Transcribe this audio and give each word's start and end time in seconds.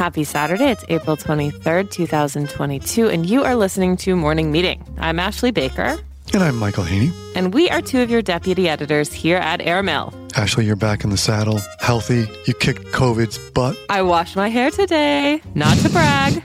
Happy 0.00 0.24
Saturday. 0.24 0.70
It's 0.70 0.82
April 0.88 1.14
23rd, 1.14 1.90
2022, 1.90 3.10
and 3.10 3.28
you 3.28 3.44
are 3.44 3.54
listening 3.54 3.98
to 3.98 4.16
Morning 4.16 4.50
Meeting. 4.50 4.82
I'm 4.98 5.20
Ashley 5.20 5.50
Baker. 5.50 5.98
And 6.32 6.42
I'm 6.42 6.56
Michael 6.56 6.84
Haney. 6.84 7.12
And 7.34 7.52
we 7.52 7.68
are 7.68 7.82
two 7.82 8.00
of 8.00 8.10
your 8.10 8.22
deputy 8.22 8.66
editors 8.66 9.12
here 9.12 9.36
at 9.36 9.60
Airmail. 9.60 10.14
Ashley, 10.36 10.64
you're 10.64 10.74
back 10.74 11.04
in 11.04 11.10
the 11.10 11.18
saddle, 11.18 11.60
healthy. 11.80 12.26
You 12.46 12.54
kicked 12.54 12.86
COVID's 12.92 13.36
butt. 13.50 13.76
I 13.90 14.00
washed 14.00 14.36
my 14.36 14.48
hair 14.48 14.70
today, 14.70 15.42
not 15.54 15.76
to 15.80 15.90
brag. 15.90 16.42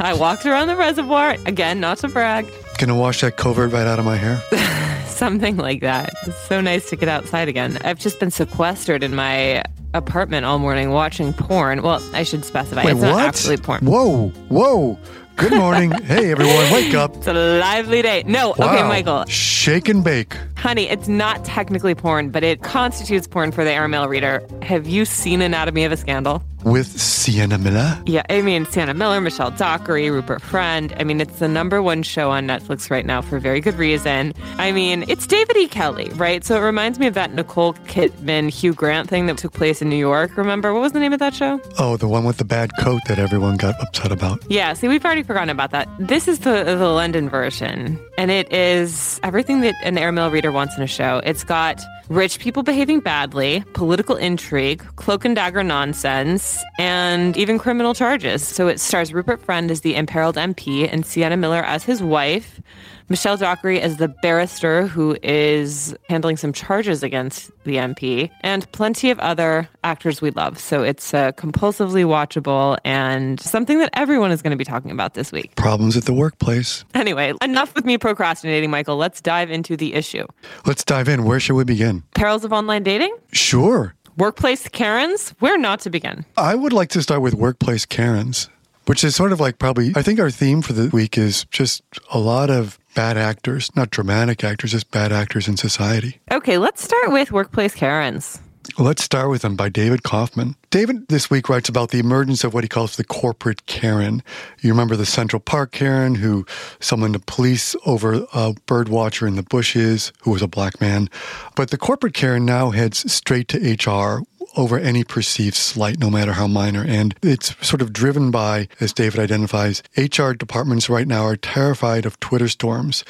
I 0.00 0.12
walked 0.12 0.44
around 0.44 0.66
the 0.66 0.74
reservoir, 0.74 1.36
again, 1.46 1.78
not 1.78 1.98
to 1.98 2.08
brag. 2.08 2.50
Gonna 2.78 2.96
wash 2.96 3.20
that 3.20 3.36
COVID 3.36 3.72
right 3.72 3.86
out 3.86 4.00
of 4.00 4.04
my 4.04 4.16
hair? 4.16 4.42
Something 5.06 5.58
like 5.58 5.80
that. 5.82 6.12
It's 6.26 6.48
so 6.48 6.60
nice 6.60 6.90
to 6.90 6.96
get 6.96 7.08
outside 7.08 7.46
again. 7.46 7.78
I've 7.84 8.00
just 8.00 8.18
been 8.18 8.32
sequestered 8.32 9.04
in 9.04 9.14
my 9.14 9.62
apartment 9.96 10.44
all 10.44 10.58
morning 10.58 10.90
watching 10.90 11.32
porn. 11.32 11.82
Well, 11.82 12.02
I 12.12 12.22
should 12.22 12.44
specify. 12.44 12.84
Wait, 12.84 12.92
it's 12.92 13.00
what? 13.00 13.10
not 13.10 13.28
actually 13.28 13.56
porn. 13.56 13.84
Whoa, 13.84 14.28
whoa. 14.48 14.98
Good 15.36 15.52
morning. 15.52 15.90
hey, 16.04 16.30
everyone, 16.32 16.72
wake 16.72 16.94
up. 16.94 17.14
It's 17.16 17.26
a 17.26 17.32
lively 17.34 18.00
day. 18.00 18.22
No, 18.26 18.52
okay, 18.52 18.82
Michael. 18.88 19.26
Shake 19.26 19.88
and 19.88 20.02
bake. 20.02 20.34
Honey, 20.56 20.88
it's 20.88 21.08
not 21.08 21.44
technically 21.44 21.94
porn, 21.94 22.30
but 22.30 22.42
it 22.42 22.62
constitutes 22.62 23.26
porn 23.26 23.52
for 23.52 23.62
the 23.64 23.70
airmail 23.70 24.08
reader. 24.08 24.46
Have 24.62 24.86
you 24.88 25.04
seen 25.04 25.42
Anatomy 25.42 25.84
of 25.84 25.92
a 25.92 25.96
Scandal? 25.96 26.42
With 26.64 27.00
Sienna 27.00 27.58
Miller. 27.58 28.02
Yeah, 28.06 28.24
I 28.28 28.42
mean, 28.42 28.66
Sienna 28.66 28.92
Miller, 28.92 29.20
Michelle 29.20 29.52
Dockery, 29.52 30.10
Rupert 30.10 30.42
Friend. 30.42 30.92
I 30.98 31.04
mean, 31.04 31.20
it's 31.20 31.38
the 31.38 31.46
number 31.46 31.80
one 31.80 32.02
show 32.02 32.32
on 32.32 32.48
Netflix 32.48 32.90
right 32.90 33.06
now 33.06 33.22
for 33.22 33.38
very 33.38 33.60
good 33.60 33.74
reason. 33.76 34.32
I 34.58 34.72
mean, 34.72 35.04
it's 35.06 35.28
David 35.28 35.56
E. 35.58 35.68
Kelley, 35.68 36.08
right? 36.14 36.44
So 36.44 36.56
it 36.56 36.64
reminds 36.64 36.98
me 36.98 37.06
of 37.06 37.14
that 37.14 37.32
Nicole 37.32 37.74
Kidman, 37.74 38.50
Hugh 38.50 38.74
Grant 38.74 39.08
thing 39.08 39.26
that 39.26 39.38
took 39.38 39.52
place 39.52 39.80
in 39.80 39.88
New 39.88 39.96
York. 39.96 40.36
Remember? 40.36 40.72
What 40.72 40.82
was 40.82 40.90
the 40.90 40.98
name 40.98 41.12
of 41.12 41.20
that 41.20 41.34
show? 41.34 41.60
Oh, 41.78 41.96
the 41.96 42.08
one 42.08 42.24
with 42.24 42.38
the 42.38 42.44
bad 42.44 42.76
coat 42.80 43.02
that 43.06 43.20
everyone 43.20 43.56
got 43.58 43.80
upset 43.80 44.10
about. 44.10 44.42
Yeah, 44.48 44.72
see, 44.72 44.88
we've 44.88 45.04
already 45.04 45.22
forgotten 45.22 45.50
about 45.50 45.70
that. 45.70 45.88
This 46.00 46.26
is 46.26 46.40
the 46.40 46.64
the 46.64 46.88
London 46.88 47.28
version, 47.28 47.96
and 48.18 48.32
it 48.32 48.52
is 48.52 49.20
everything 49.22 49.60
that 49.60 49.76
an 49.84 49.98
airmail 49.98 50.32
reader 50.32 50.45
wants 50.52 50.76
in 50.76 50.82
a 50.82 50.86
show. 50.86 51.20
It's 51.24 51.44
got 51.44 51.82
rich 52.08 52.38
people 52.38 52.62
behaving 52.62 53.00
badly, 53.00 53.64
political 53.72 54.16
intrigue, 54.16 54.84
cloak 54.96 55.24
and 55.24 55.34
dagger 55.34 55.62
nonsense, 55.62 56.62
and 56.78 57.36
even 57.36 57.58
criminal 57.58 57.94
charges. 57.94 58.46
So 58.46 58.68
it 58.68 58.80
stars 58.80 59.12
Rupert 59.12 59.42
Friend 59.42 59.70
as 59.70 59.80
the 59.80 59.94
imperiled 59.94 60.36
MP 60.36 60.90
and 60.90 61.04
Sienna 61.04 61.36
Miller 61.36 61.62
as 61.62 61.84
his 61.84 62.02
wife. 62.02 62.60
Michelle 63.08 63.36
Dockery 63.36 63.80
as 63.80 63.98
the 63.98 64.08
barrister 64.08 64.86
who 64.86 65.16
is 65.22 65.94
handling 66.08 66.36
some 66.36 66.52
charges 66.52 67.04
against 67.04 67.52
the 67.64 67.76
MP, 67.76 68.30
and 68.40 68.70
plenty 68.72 69.10
of 69.10 69.18
other 69.20 69.68
actors 69.84 70.20
we 70.20 70.30
love. 70.30 70.58
So 70.58 70.82
it's 70.82 71.14
uh, 71.14 71.32
compulsively 71.32 72.04
watchable 72.04 72.78
and 72.84 73.40
something 73.40 73.78
that 73.78 73.90
everyone 73.92 74.32
is 74.32 74.42
going 74.42 74.50
to 74.50 74.56
be 74.56 74.64
talking 74.64 74.90
about 74.90 75.14
this 75.14 75.30
week. 75.30 75.54
Problems 75.54 75.96
at 75.96 76.04
the 76.04 76.12
workplace. 76.12 76.84
Anyway, 76.94 77.32
enough 77.42 77.74
with 77.76 77.84
me 77.84 77.96
procrastinating, 77.96 78.70
Michael. 78.70 78.96
Let's 78.96 79.20
dive 79.20 79.50
into 79.50 79.76
the 79.76 79.94
issue. 79.94 80.26
Let's 80.64 80.84
dive 80.84 81.08
in. 81.08 81.24
Where 81.24 81.38
should 81.38 81.54
we 81.54 81.64
begin? 81.64 82.02
Perils 82.14 82.44
of 82.44 82.52
online 82.52 82.82
dating? 82.82 83.16
Sure. 83.32 83.94
Workplace 84.16 84.66
Karens? 84.68 85.30
Where 85.40 85.58
not 85.58 85.80
to 85.80 85.90
begin? 85.90 86.24
I 86.38 86.54
would 86.54 86.72
like 86.72 86.88
to 86.90 87.02
start 87.02 87.20
with 87.20 87.34
workplace 87.34 87.84
Karens, 87.84 88.48
which 88.86 89.04
is 89.04 89.14
sort 89.14 89.32
of 89.32 89.40
like 89.40 89.58
probably, 89.58 89.92
I 89.94 90.02
think 90.02 90.18
our 90.18 90.30
theme 90.30 90.62
for 90.62 90.72
the 90.72 90.88
week 90.88 91.18
is 91.18 91.44
just 91.50 91.82
a 92.12 92.18
lot 92.18 92.50
of 92.50 92.78
bad 92.94 93.16
actors, 93.18 93.70
not 93.76 93.90
dramatic 93.90 94.42
actors, 94.42 94.72
just 94.72 94.90
bad 94.90 95.12
actors 95.12 95.48
in 95.48 95.56
society. 95.56 96.20
Okay, 96.32 96.58
let's 96.58 96.82
start 96.82 97.12
with 97.12 97.30
Workplace 97.30 97.74
Karens. 97.74 98.40
Let's 98.78 99.02
start 99.02 99.30
with 99.30 99.42
them 99.42 99.56
by 99.56 99.68
David 99.68 100.02
Kaufman. 100.02 100.56
David 100.70 101.08
this 101.08 101.30
week 101.30 101.48
writes 101.48 101.68
about 101.68 101.90
the 101.90 101.98
emergence 101.98 102.44
of 102.44 102.52
what 102.52 102.64
he 102.64 102.68
calls 102.68 102.96
the 102.96 103.04
corporate 103.04 103.64
Karen. 103.66 104.22
You 104.60 104.70
remember 104.70 104.96
the 104.96 105.06
Central 105.06 105.40
Park 105.40 105.72
Karen 105.72 106.16
who 106.16 106.44
summoned 106.78 107.14
the 107.14 107.20
police 107.20 107.74
over 107.86 108.26
a 108.34 108.52
bird 108.66 108.88
watcher 108.88 109.26
in 109.26 109.36
the 109.36 109.42
bushes 109.42 110.12
who 110.20 110.32
was 110.32 110.42
a 110.42 110.48
black 110.48 110.80
man. 110.80 111.08
But 111.54 111.70
the 111.70 111.78
corporate 111.78 112.12
Karen 112.12 112.44
now 112.44 112.70
heads 112.70 113.10
straight 113.10 113.48
to 113.48 113.58
HR 113.90 114.22
over 114.56 114.78
any 114.78 115.04
perceived 115.04 115.56
slight, 115.56 115.98
no 115.98 116.10
matter 116.10 116.32
how 116.32 116.46
minor. 116.46 116.84
And 116.86 117.14
it's 117.22 117.54
sort 117.66 117.82
of 117.82 117.92
driven 117.92 118.30
by, 118.30 118.68
as 118.80 118.92
David 118.92 119.20
identifies, 119.20 119.82
HR 119.96 120.32
departments 120.32 120.90
right 120.90 121.08
now 121.08 121.24
are 121.24 121.36
terrified 121.36 122.04
of 122.04 122.20
Twitter 122.20 122.48
storms. 122.48 123.04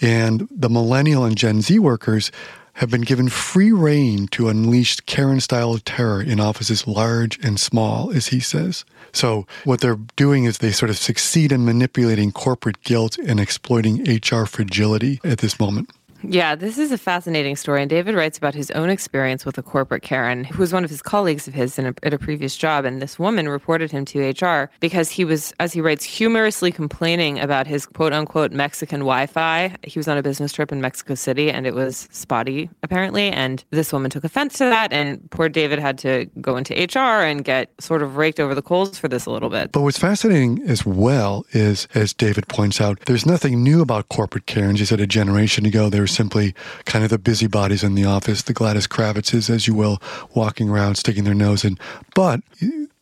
And 0.00 0.48
the 0.50 0.68
millennial 0.68 1.24
and 1.24 1.36
Gen 1.36 1.62
Z 1.62 1.78
workers 1.78 2.32
have 2.74 2.90
been 2.90 3.02
given 3.02 3.28
free 3.28 3.72
rein 3.72 4.26
to 4.28 4.48
unleash 4.48 5.00
Karen 5.00 5.40
style 5.40 5.72
of 5.72 5.84
terror 5.84 6.22
in 6.22 6.40
offices 6.40 6.86
large 6.86 7.38
and 7.44 7.60
small, 7.60 8.10
as 8.10 8.28
he 8.28 8.40
says. 8.40 8.84
So, 9.12 9.46
what 9.64 9.80
they're 9.80 9.98
doing 10.16 10.44
is 10.44 10.58
they 10.58 10.72
sort 10.72 10.90
of 10.90 10.96
succeed 10.96 11.52
in 11.52 11.64
manipulating 11.64 12.32
corporate 12.32 12.82
guilt 12.82 13.18
and 13.18 13.38
exploiting 13.38 14.02
HR 14.04 14.46
fragility 14.46 15.20
at 15.22 15.38
this 15.38 15.60
moment. 15.60 15.90
Yeah, 16.22 16.54
this 16.54 16.78
is 16.78 16.92
a 16.92 16.98
fascinating 16.98 17.56
story. 17.56 17.82
And 17.82 17.90
David 17.90 18.14
writes 18.14 18.38
about 18.38 18.54
his 18.54 18.70
own 18.72 18.90
experience 18.90 19.44
with 19.44 19.58
a 19.58 19.62
corporate 19.62 20.02
Karen, 20.02 20.44
who 20.44 20.58
was 20.58 20.72
one 20.72 20.84
of 20.84 20.90
his 20.90 21.02
colleagues 21.02 21.48
of 21.48 21.54
his 21.54 21.78
in 21.78 21.86
a, 21.86 21.94
at 22.02 22.14
a 22.14 22.18
previous 22.18 22.56
job. 22.56 22.84
And 22.84 23.02
this 23.02 23.18
woman 23.18 23.48
reported 23.48 23.90
him 23.90 24.04
to 24.06 24.30
HR 24.30 24.70
because 24.80 25.10
he 25.10 25.24
was, 25.24 25.52
as 25.58 25.72
he 25.72 25.80
writes, 25.80 26.04
humorously 26.04 26.70
complaining 26.70 27.40
about 27.40 27.66
his 27.66 27.86
quote 27.86 28.12
unquote 28.12 28.52
Mexican 28.52 29.00
Wi 29.00 29.26
Fi. 29.26 29.74
He 29.82 29.98
was 29.98 30.08
on 30.08 30.16
a 30.16 30.22
business 30.22 30.52
trip 30.52 30.70
in 30.70 30.80
Mexico 30.80 31.14
City 31.14 31.50
and 31.50 31.66
it 31.66 31.74
was 31.74 32.08
spotty, 32.12 32.70
apparently. 32.82 33.30
And 33.30 33.64
this 33.70 33.92
woman 33.92 34.10
took 34.10 34.24
offense 34.24 34.58
to 34.58 34.64
that. 34.64 34.92
And 34.92 35.28
poor 35.30 35.48
David 35.48 35.78
had 35.78 35.98
to 35.98 36.26
go 36.40 36.56
into 36.56 36.74
HR 36.74 37.22
and 37.24 37.44
get 37.44 37.70
sort 37.80 38.02
of 38.02 38.16
raked 38.16 38.38
over 38.38 38.54
the 38.54 38.62
coals 38.62 38.98
for 38.98 39.08
this 39.08 39.26
a 39.26 39.30
little 39.30 39.50
bit. 39.50 39.72
But 39.72 39.82
what's 39.82 39.98
fascinating 39.98 40.62
as 40.68 40.86
well 40.86 41.44
is, 41.52 41.88
as 41.94 42.12
David 42.12 42.48
points 42.48 42.80
out, 42.80 43.00
there's 43.06 43.26
nothing 43.26 43.62
new 43.62 43.82
about 43.82 44.08
corporate 44.08 44.46
Karens. 44.46 44.78
He 44.78 44.86
said 44.86 45.00
a 45.00 45.06
generation 45.06 45.66
ago 45.66 45.88
they 45.88 46.00
were 46.00 46.06
simply 46.12 46.54
kind 46.84 47.04
of 47.04 47.10
the 47.10 47.18
busybodies 47.18 47.82
in 47.82 47.94
the 47.94 48.04
office, 48.04 48.42
the 48.42 48.52
Gladys 48.52 48.86
Kravitzes, 48.86 49.50
as 49.50 49.66
you 49.66 49.74
will, 49.74 50.00
walking 50.34 50.68
around, 50.68 50.96
sticking 50.96 51.24
their 51.24 51.34
nose 51.34 51.64
in. 51.64 51.78
But 52.14 52.40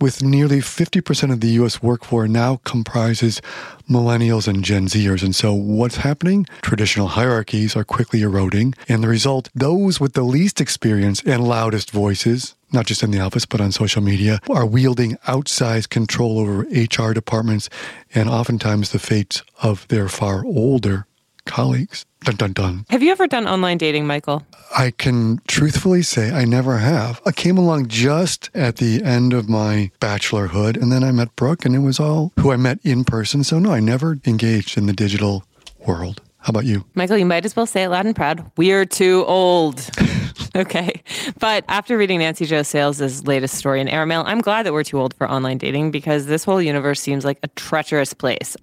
with 0.00 0.22
nearly 0.22 0.60
50% 0.60 1.32
of 1.32 1.40
the 1.40 1.48
U.S. 1.48 1.82
workforce 1.82 2.30
now 2.30 2.56
comprises 2.64 3.42
millennials 3.88 4.48
and 4.48 4.64
Gen 4.64 4.86
Zers. 4.86 5.22
And 5.22 5.36
so 5.36 5.52
what's 5.52 5.96
happening? 5.96 6.46
Traditional 6.62 7.08
hierarchies 7.08 7.76
are 7.76 7.84
quickly 7.84 8.22
eroding. 8.22 8.74
And 8.88 9.02
the 9.02 9.08
result, 9.08 9.50
those 9.54 10.00
with 10.00 10.14
the 10.14 10.22
least 10.22 10.60
experience 10.60 11.22
and 11.26 11.46
loudest 11.46 11.90
voices, 11.90 12.54
not 12.72 12.86
just 12.86 13.02
in 13.02 13.10
the 13.10 13.20
office, 13.20 13.44
but 13.44 13.60
on 13.60 13.72
social 13.72 14.02
media, 14.02 14.40
are 14.48 14.64
wielding 14.64 15.16
outsized 15.28 15.90
control 15.90 16.38
over 16.38 16.60
HR 16.70 17.12
departments 17.12 17.68
and 18.14 18.28
oftentimes 18.28 18.90
the 18.90 18.98
fates 18.98 19.42
of 19.62 19.86
their 19.88 20.08
far 20.08 20.44
older 20.44 21.06
colleagues. 21.44 22.06
Dun 22.22 22.36
dun 22.36 22.52
dun. 22.52 22.84
Have 22.90 23.02
you 23.02 23.12
ever 23.12 23.26
done 23.26 23.48
online 23.48 23.78
dating, 23.78 24.06
Michael? 24.06 24.44
I 24.76 24.90
can 24.90 25.40
truthfully 25.48 26.02
say 26.02 26.30
I 26.30 26.44
never 26.44 26.76
have. 26.78 27.20
I 27.24 27.32
came 27.32 27.56
along 27.56 27.88
just 27.88 28.50
at 28.54 28.76
the 28.76 29.02
end 29.02 29.32
of 29.32 29.48
my 29.48 29.90
bachelorhood, 30.00 30.80
and 30.80 30.92
then 30.92 31.02
I 31.02 31.12
met 31.12 31.34
Brooke, 31.34 31.64
and 31.64 31.74
it 31.74 31.78
was 31.78 31.98
all 31.98 32.32
who 32.38 32.52
I 32.52 32.56
met 32.56 32.78
in 32.84 33.04
person. 33.04 33.42
So, 33.42 33.58
no, 33.58 33.72
I 33.72 33.80
never 33.80 34.18
engaged 34.26 34.76
in 34.76 34.84
the 34.86 34.92
digital 34.92 35.44
world. 35.86 36.20
How 36.42 36.50
about 36.50 36.64
you? 36.64 36.84
Michael, 36.94 37.18
you 37.18 37.26
might 37.26 37.44
as 37.44 37.56
well 37.56 37.66
say 37.66 37.84
it 37.84 37.88
loud 37.88 38.06
and 38.06 38.16
proud. 38.16 38.50
We're 38.56 38.86
too 38.86 39.24
old. 39.26 39.90
okay. 40.56 41.02
But 41.38 41.64
after 41.68 41.98
reading 41.98 42.18
Nancy 42.20 42.46
Jo 42.46 42.62
Sales' 42.62 43.26
latest 43.26 43.54
story 43.56 43.80
in 43.80 43.88
Airmail, 43.88 44.24
I'm 44.26 44.40
glad 44.40 44.64
that 44.64 44.72
we're 44.72 44.84
too 44.84 44.98
old 44.98 45.14
for 45.14 45.30
online 45.30 45.58
dating 45.58 45.90
because 45.90 46.26
this 46.26 46.44
whole 46.44 46.60
universe 46.62 47.00
seems 47.00 47.24
like 47.24 47.38
a 47.42 47.48
treacherous 47.48 48.14
place. 48.14 48.56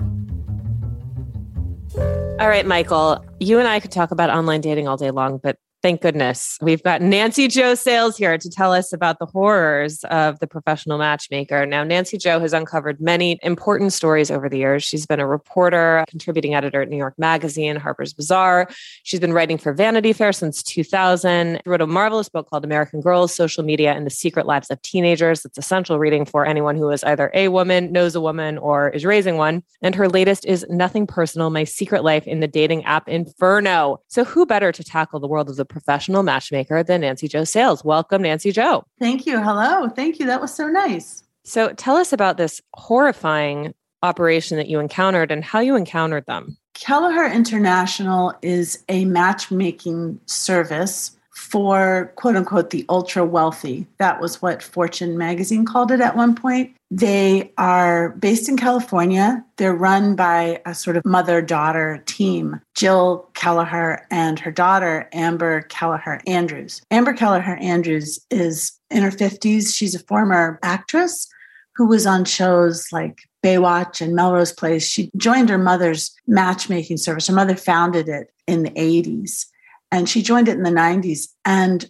All 2.40 2.48
right, 2.48 2.66
Michael, 2.66 3.26
you 3.40 3.60
and 3.60 3.68
I 3.68 3.80
could 3.80 3.92
talk 3.92 4.12
about 4.12 4.30
online 4.30 4.62
dating 4.62 4.88
all 4.88 4.98
day 4.98 5.12
long, 5.12 5.38
but 5.38 5.58
thank 5.82 6.02
goodness 6.02 6.58
we've 6.62 6.84
got 6.84 7.02
Nancy 7.02 7.48
Jo 7.48 7.76
Sales 7.76 8.18
here 8.18 8.38
to 8.38 8.50
tell 8.50 8.74
us 8.74 8.92
about 8.92 9.20
the 9.20 9.26
horrors 9.26 10.04
of 10.06 10.40
the 10.40 10.48
professional 10.48 10.98
matchmaker. 10.98 11.66
Now, 11.66 11.84
Nancy 11.84 12.18
Jo 12.18 12.40
has 12.40 12.54
uncovered 12.54 13.00
many 13.00 13.40
important 13.44 13.94
stories 13.94 14.32
over 14.32 14.50
the 14.50 14.58
years. 14.58 14.84
She's 14.84 15.06
been 15.06 15.20
a 15.20 15.28
reporter, 15.28 16.04
contributing 16.10 16.56
editor 16.56 16.82
at 16.82 16.90
New 16.90 16.98
York 16.98 17.14
Magazine, 17.18 17.76
Harper's 17.76 18.14
Bazaar. 18.14 18.70
She's 19.04 19.20
been 19.20 19.34
writing 19.34 19.58
for 19.58 19.74
Vanity 19.74 20.14
Fair 20.14 20.34
since 20.34 20.64
2000. 20.64 21.62
She 21.64 21.70
wrote 21.70 21.82
a 21.82 21.88
marvelous 21.88 22.30
book 22.30 22.50
called 22.50 22.66
American 22.66 23.02
Girls, 23.02 23.34
Social 23.34 23.64
Media, 23.64 23.94
and 23.94 24.06
the 24.06 24.12
Secret 24.12 24.46
Lives 24.46 24.72
of 24.72 24.82
Teenagers. 24.82 25.46
It's 25.46 25.58
essential 25.58 26.00
reading 26.00 26.26
for 26.26 26.46
anyone 26.46 26.76
who 26.76 26.90
is 26.90 27.04
either 27.04 27.30
a 27.34 27.50
woman, 27.50 27.92
knows 27.92 28.16
a 28.16 28.22
woman, 28.22 28.58
or 28.58 28.90
is 28.90 29.06
raising 29.06 29.38
one. 29.38 29.64
And 29.82 29.94
her 29.96 30.10
latest 30.10 30.46
is 30.46 30.66
Nothing 30.70 31.06
Personal 31.06 31.50
My 31.50 31.64
Secret 31.64 32.04
Life 32.04 32.26
in 32.26 32.40
the 32.40 32.48
Dating 32.48 32.84
App 32.86 33.08
Inferno. 33.08 34.02
So, 34.08 34.24
who 34.24 34.46
better 34.46 34.72
to 34.72 34.84
tackle 34.84 35.20
the 35.20 35.28
world 35.28 35.50
of 35.50 35.56
the 35.56 35.67
professional 35.70 36.24
matchmaker 36.24 36.84
than 36.84 37.02
Nancy 37.02 37.28
Jo 37.28 37.44
Sales? 37.44 37.84
Welcome, 37.84 38.22
Nancy 38.22 38.52
Jo. 38.52 38.86
Thank 39.00 39.26
you. 39.26 39.42
Hello. 39.42 39.90
Thank 39.90 40.20
you. 40.20 40.26
That 40.26 40.42
was 40.42 40.54
so 40.54 40.68
nice. 40.68 41.24
So, 41.44 41.74
tell 41.74 41.96
us 41.96 42.12
about 42.12 42.38
this 42.38 42.62
horrifying 42.74 43.74
operation 44.04 44.58
that 44.58 44.68
you 44.68 44.80
encountered 44.80 45.32
and 45.32 45.44
how 45.44 45.60
you 45.60 45.76
encountered 45.76 46.26
them. 46.26 46.58
Kelleher 46.74 47.26
International 47.26 48.34
is 48.42 48.84
a 48.88 49.06
matchmaking 49.06 50.20
service 50.28 51.17
for 51.38 52.12
quote 52.16 52.36
unquote 52.36 52.72
the 52.72 52.84
ultra 52.90 53.24
wealthy. 53.24 53.86
That 54.00 54.20
was 54.20 54.42
what 54.42 54.64
Fortune 54.64 55.20
magazine 55.20 55.66
called 55.66 55.92
it 55.92 56.02
at 56.02 56.18
one 56.18 56.34
point. 56.34 56.76
They 56.90 57.54
are 57.60 58.10
based 58.10 58.50
in 58.50 58.58
California. 58.58 59.46
They're 59.58 59.76
run 59.76 60.16
by 60.16 60.62
a 60.66 60.74
sort 60.74 60.98
of 60.98 61.06
mother 61.06 61.42
daughter 61.44 62.02
team 62.08 62.60
Jill 62.74 63.30
Kelleher 63.36 64.06
and 64.10 64.40
her 64.40 64.52
daughter, 64.52 65.08
Amber 65.14 65.62
Kelleher 65.62 66.20
Andrews. 66.26 66.82
Amber 66.90 67.14
Kelleher 67.14 67.58
Andrews 67.62 68.20
is 68.32 68.72
in 68.90 69.04
her 69.04 69.12
50s. 69.12 69.76
She's 69.76 69.94
a 69.94 70.00
former 70.00 70.58
actress 70.64 71.30
who 71.76 71.86
was 71.86 72.08
on 72.08 72.26
shows 72.26 72.88
like 72.92 73.20
Baywatch 73.44 74.02
and 74.02 74.16
Melrose 74.16 74.52
Place. 74.52 74.88
She 74.88 75.12
joined 75.16 75.50
her 75.50 75.60
mother's 75.60 76.16
matchmaking 76.26 76.98
service. 76.98 77.28
Her 77.28 77.36
mother 77.36 77.56
founded 77.56 78.10
it 78.10 78.34
in 78.48 78.64
the 78.64 78.72
80s 78.72 79.46
and 79.92 80.10
she 80.10 80.22
joined 80.22 80.48
it 80.48 80.58
in 80.58 80.64
the 80.64 80.70
90s 80.70 81.28
and 81.46 81.90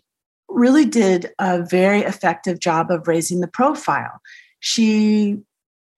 really 0.49 0.85
did 0.85 1.31
a 1.39 1.63
very 1.63 2.01
effective 2.01 2.59
job 2.59 2.89
of 2.91 3.07
raising 3.07 3.41
the 3.41 3.47
profile. 3.47 4.21
She 4.59 5.37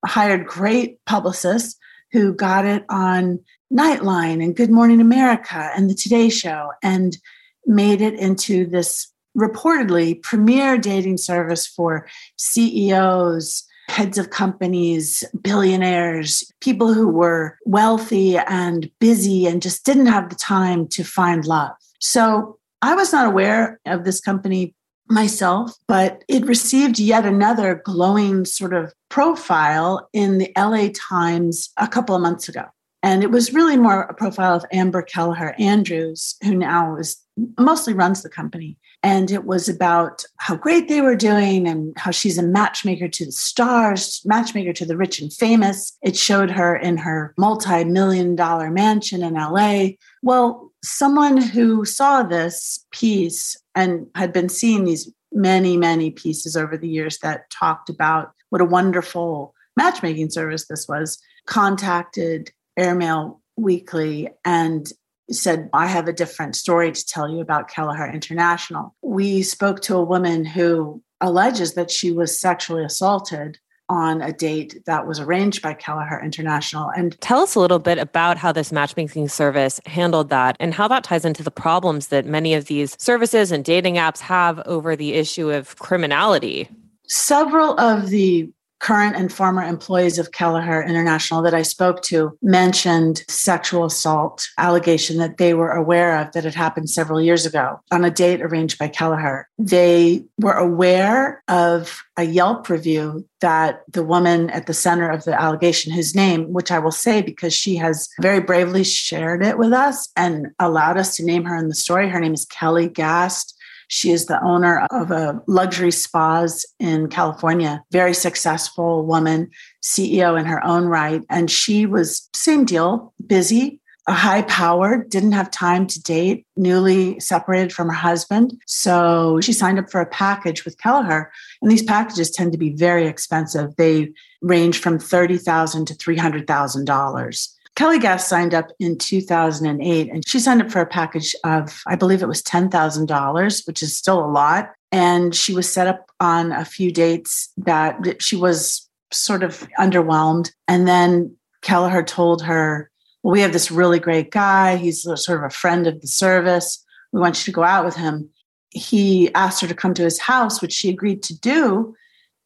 hired 0.06 0.48
great 0.48 1.04
publicists 1.06 1.78
who 2.12 2.34
got 2.34 2.66
it 2.66 2.84
on 2.90 3.40
Nightline 3.72 4.44
and 4.44 4.56
Good 4.56 4.72
Morning 4.72 5.02
America 5.02 5.72
and 5.76 5.90
the 5.90 5.94
Today 5.94 6.30
Show 6.30 6.72
and 6.82 7.18
made 7.66 8.02
it 8.02 8.16
into 8.16 8.66
this 8.66 9.12
reportedly 9.38 10.22
premier 10.22 10.78
dating 10.78 11.18
service 11.18 11.68
for 11.68 12.08
CEOs, 12.38 13.64
heads 13.88 14.18
of 14.18 14.32
companies, 14.32 15.24
billionaires, 15.42 16.52
people 16.62 16.94
who 16.94 17.08
were 17.08 17.58
wealthy 17.66 18.38
and 18.38 18.90
busy 19.00 19.46
and 19.46 19.62
just 19.62 19.86
didn't 19.86 20.08
have 20.08 20.30
the 20.30 20.36
time 20.36 20.88
to 20.88 21.04
find 21.04 21.46
love. 21.46 21.72
So 22.00 22.58
I 22.82 22.96
was 22.96 23.12
not 23.12 23.28
aware 23.28 23.80
of 23.86 24.04
this 24.04 24.22
company 24.22 24.74
myself, 25.10 25.74
but 25.88 26.24
it 26.28 26.46
received 26.46 27.00
yet 27.00 27.26
another 27.26 27.82
glowing 27.84 28.46
sort 28.46 28.74
of 28.74 28.94
profile 29.10 30.08
in 30.14 30.38
the 30.38 30.52
LA 30.58 30.90
Times 30.94 31.72
a 31.78 31.88
couple 31.88 32.16
of 32.16 32.22
months 32.22 32.48
ago. 32.48 32.66
And 33.02 33.24
it 33.24 33.32
was 33.32 33.54
really 33.54 33.78
more 33.78 34.02
a 34.02 34.14
profile 34.14 34.56
of 34.56 34.66
Amber 34.72 35.02
Kelleher 35.02 35.56
Andrews, 35.58 36.36
who 36.44 36.54
now 36.54 36.98
is 36.98 37.18
mostly 37.58 37.94
runs 37.94 38.22
the 38.22 38.30
company. 38.30 38.78
And 39.02 39.32
it 39.32 39.46
was 39.46 39.70
about 39.70 40.26
how 40.38 40.58
great 40.58 40.90
they 40.90 41.00
were 41.00 41.16
doing 41.16 41.66
and 41.68 41.94
how 41.98 42.12
she's 42.12 42.38
a 42.38 42.44
matchmaker 42.44 43.08
to 43.08 43.26
the 43.26 43.32
stars, 43.32 44.22
matchmaker 44.26 44.74
to 44.74 44.86
the 44.86 44.98
rich 44.98 45.22
and 45.22 45.32
famous. 45.32 45.98
It 46.02 46.18
showed 46.18 46.52
her 46.52 46.76
in 46.76 46.98
her 46.98 47.34
multi 47.38 47.86
million 47.86 48.36
dollar 48.36 48.70
mansion 48.70 49.24
in 49.24 49.36
LA. 49.36 49.92
Well, 50.22 50.69
someone 50.84 51.38
who 51.38 51.86
saw 51.86 52.24
this 52.24 52.86
piece 52.92 53.58
and 53.76 54.08
had 54.16 54.34
been 54.34 54.50
seeing 54.50 54.86
these 54.86 55.12
many, 55.32 55.78
many 55.78 56.12
pieces 56.12 56.56
over 56.56 56.78
the 56.78 56.88
years 56.88 57.20
that 57.20 57.50
talked 57.50 57.90
about 57.90 58.32
what 58.50 58.62
a 58.62 58.66
wonderful 58.66 59.54
matchmaking 59.78 60.30
service 60.30 60.68
this 60.68 60.88
was, 60.88 61.20
contacted 61.46 62.52
Airmail 62.78 63.42
Weekly 63.58 64.30
and 64.46 64.92
said, 65.32 65.70
I 65.74 65.88
have 65.88 66.08
a 66.08 66.14
different 66.14 66.56
story 66.56 66.92
to 66.92 67.06
tell 67.06 67.30
you 67.30 67.40
about 67.40 67.70
Kelleher 67.70 68.10
International. 68.12 68.96
We 69.02 69.44
spoke 69.44 69.82
to 69.82 69.96
a 69.96 70.04
woman 70.04 70.46
who 70.46 71.04
alleges 71.22 71.74
that 71.76 71.92
she 71.92 72.12
was 72.12 72.40
sexually 72.40 72.84
assaulted 72.84 73.60
on 73.90 74.22
a 74.22 74.32
date 74.32 74.82
that 74.86 75.08
was 75.08 75.20
arranged 75.20 75.62
by 75.62 75.74
Kelleher 75.74 76.22
International. 76.24 76.92
And 76.96 77.20
tell 77.22 77.40
us 77.40 77.56
a 77.56 77.60
little 77.60 77.80
bit 77.80 77.98
about 77.98 78.38
how 78.38 78.52
this 78.52 78.72
matchmaking 78.72 79.28
service 79.30 79.82
handled 79.86 80.30
that 80.30 80.56
and 80.60 80.74
how 80.74 80.88
that 80.88 81.04
ties 81.04 81.26
into 81.26 81.44
the 81.44 81.52
problems 81.52 82.08
that 82.08 82.26
many 82.26 82.54
of 82.54 82.66
these 82.66 82.96
services 83.02 83.52
and 83.52 83.66
dating 83.66 83.96
apps 83.96 84.20
have 84.20 84.60
over 84.66 84.96
the 84.96 85.14
issue 85.14 85.50
of 85.50 85.76
criminality. 85.78 86.70
Several 87.08 87.78
of 87.80 88.10
the 88.10 88.52
current 88.80 89.16
and 89.16 89.32
former 89.32 89.62
employees 89.62 90.18
of 90.18 90.32
Kelleher 90.32 90.82
International 90.82 91.42
that 91.42 91.54
I 91.54 91.62
spoke 91.62 92.02
to 92.04 92.38
mentioned 92.42 93.24
sexual 93.28 93.86
assault 93.86 94.48
allegation 94.58 95.18
that 95.18 95.38
they 95.38 95.54
were 95.54 95.72
aware 95.72 96.18
of 96.18 96.32
that 96.32 96.46
had 96.46 96.56
happened 96.56 96.90
several 96.90 97.22
years 97.22 97.46
ago 97.46 97.80
on 97.92 98.06
a 98.06 98.12
date 98.12 98.42
arranged 98.42 98.78
by 98.78 98.88
Kelleher. 98.88 99.48
They 99.58 100.26
were 100.40 100.54
aware 100.54 101.44
of 101.48 102.02
a 102.18 102.24
Yelp 102.24 102.70
review 102.70 103.26
that 103.42 103.84
the 103.92 104.04
woman 104.04 104.50
at 104.50 104.66
the 104.66 104.74
center 104.74 105.10
of 105.10 105.24
the 105.24 105.40
allegation, 105.40 105.94
whose 105.94 106.16
name, 106.16 106.52
which 106.52 106.72
I 106.72 106.80
will 106.80 106.92
say 106.92 107.22
because 107.22 107.54
she 107.54 107.76
has 107.78 108.10
very 108.22 108.42
bravely 108.42 108.84
shared 108.84 109.44
it 109.44 109.58
with 109.58 109.74
us 109.74 110.10
and 110.16 110.48
allowed 110.60 110.98
us 110.98 111.16
to 111.16 111.26
name 111.26 111.46
her 111.46 111.56
in 111.56 111.70
the 111.70 111.76
story, 111.76 112.10
her 112.10 112.20
name 112.20 112.34
is 112.34 112.46
Kelly 112.46 112.88
Gast. 112.88 113.56
She 113.90 114.12
is 114.12 114.28
the 114.28 114.42
owner 114.44 114.88
of 114.92 115.10
a 115.12 115.42
luxury 115.48 115.92
spas 115.92 116.66
in 116.80 117.10
California, 117.10 117.84
very 117.92 118.14
successful 118.14 119.06
woman, 119.06 119.50
CEO 119.84 120.40
in 120.40 120.46
her 120.46 120.64
own 120.64 120.86
right. 120.86 121.24
And 121.30 121.50
she 121.50 121.88
was 121.88 122.30
same 122.34 122.66
deal, 122.66 123.14
busy, 123.26 123.82
a 124.08 124.14
high 124.14 124.44
powered, 124.44 125.10
didn't 125.10 125.34
have 125.34 125.52
time 125.52 125.88
to 125.88 126.02
date, 126.02 126.46
newly 126.56 127.20
separated 127.20 127.74
from 127.74 127.88
her 127.88 127.94
husband. 127.94 128.60
So 128.68 129.40
she 129.42 129.54
signed 129.54 129.80
up 129.80 129.90
for 129.90 130.02
a 130.02 130.06
package 130.06 130.66
with 130.66 130.78
Kelleher. 130.78 131.32
And 131.62 131.72
these 131.72 131.84
packages 131.84 132.32
tend 132.32 132.52
to 132.52 132.58
be 132.58 132.72
very 132.72 133.08
expensive. 133.08 133.76
They 133.76 134.12
range 134.42 134.80
from 134.80 135.00
30,000 135.00 135.86
to 135.86 135.94
$300,000. 135.96 137.56
Kelly 137.80 137.98
Gast 137.98 138.28
signed 138.28 138.54
up 138.54 138.72
in 138.82 138.98
2008 138.98 140.12
and 140.12 140.28
she 140.28 140.38
signed 140.38 140.62
up 140.62 140.70
for 140.70 140.82
a 140.82 140.86
package 140.86 141.34
of, 141.46 141.82
I 141.88 141.96
believe 141.96 142.22
it 142.22 142.28
was 142.28 142.44
$10,000, 142.44 143.68
which 143.68 143.82
is 143.82 143.96
still 143.96 144.20
a 144.20 144.28
lot. 144.28 144.74
And 144.92 145.34
she 145.34 145.54
was 145.54 145.72
set 145.72 145.88
up 145.88 146.12
on 146.20 146.52
a 146.52 146.66
few 146.66 146.92
dates 146.92 147.48
that 147.56 148.22
she 148.22 148.36
was 148.36 148.86
sort 149.14 149.44
of 149.44 149.66
underwhelmed. 149.80 150.52
And 150.68 150.90
then 150.90 151.34
Kelleher 151.62 152.04
told 152.04 152.44
her, 152.44 152.92
Well, 153.24 153.32
we 153.32 153.40
have 153.40 153.54
this 153.54 153.72
really 153.72 154.00
great 154.00 154.32
guy. 154.32 154.76
He's 154.76 155.04
sort 155.04 155.40
of 155.40 155.46
a 155.46 155.50
friend 155.50 155.88
of 155.88 156.02
the 156.02 156.08
service. 156.08 156.86
We 157.14 157.22
want 157.22 157.40
you 157.40 157.46
to 157.46 157.56
go 157.56 157.64
out 157.64 157.86
with 157.86 157.96
him. 157.96 158.30
He 158.72 159.34
asked 159.36 159.62
her 159.62 159.70
to 159.70 159.74
come 159.74 159.94
to 159.94 160.04
his 160.04 160.20
house, 160.20 160.62
which 160.62 160.74
she 160.74 160.90
agreed 160.90 161.24
to 161.24 161.40
do 161.40 161.96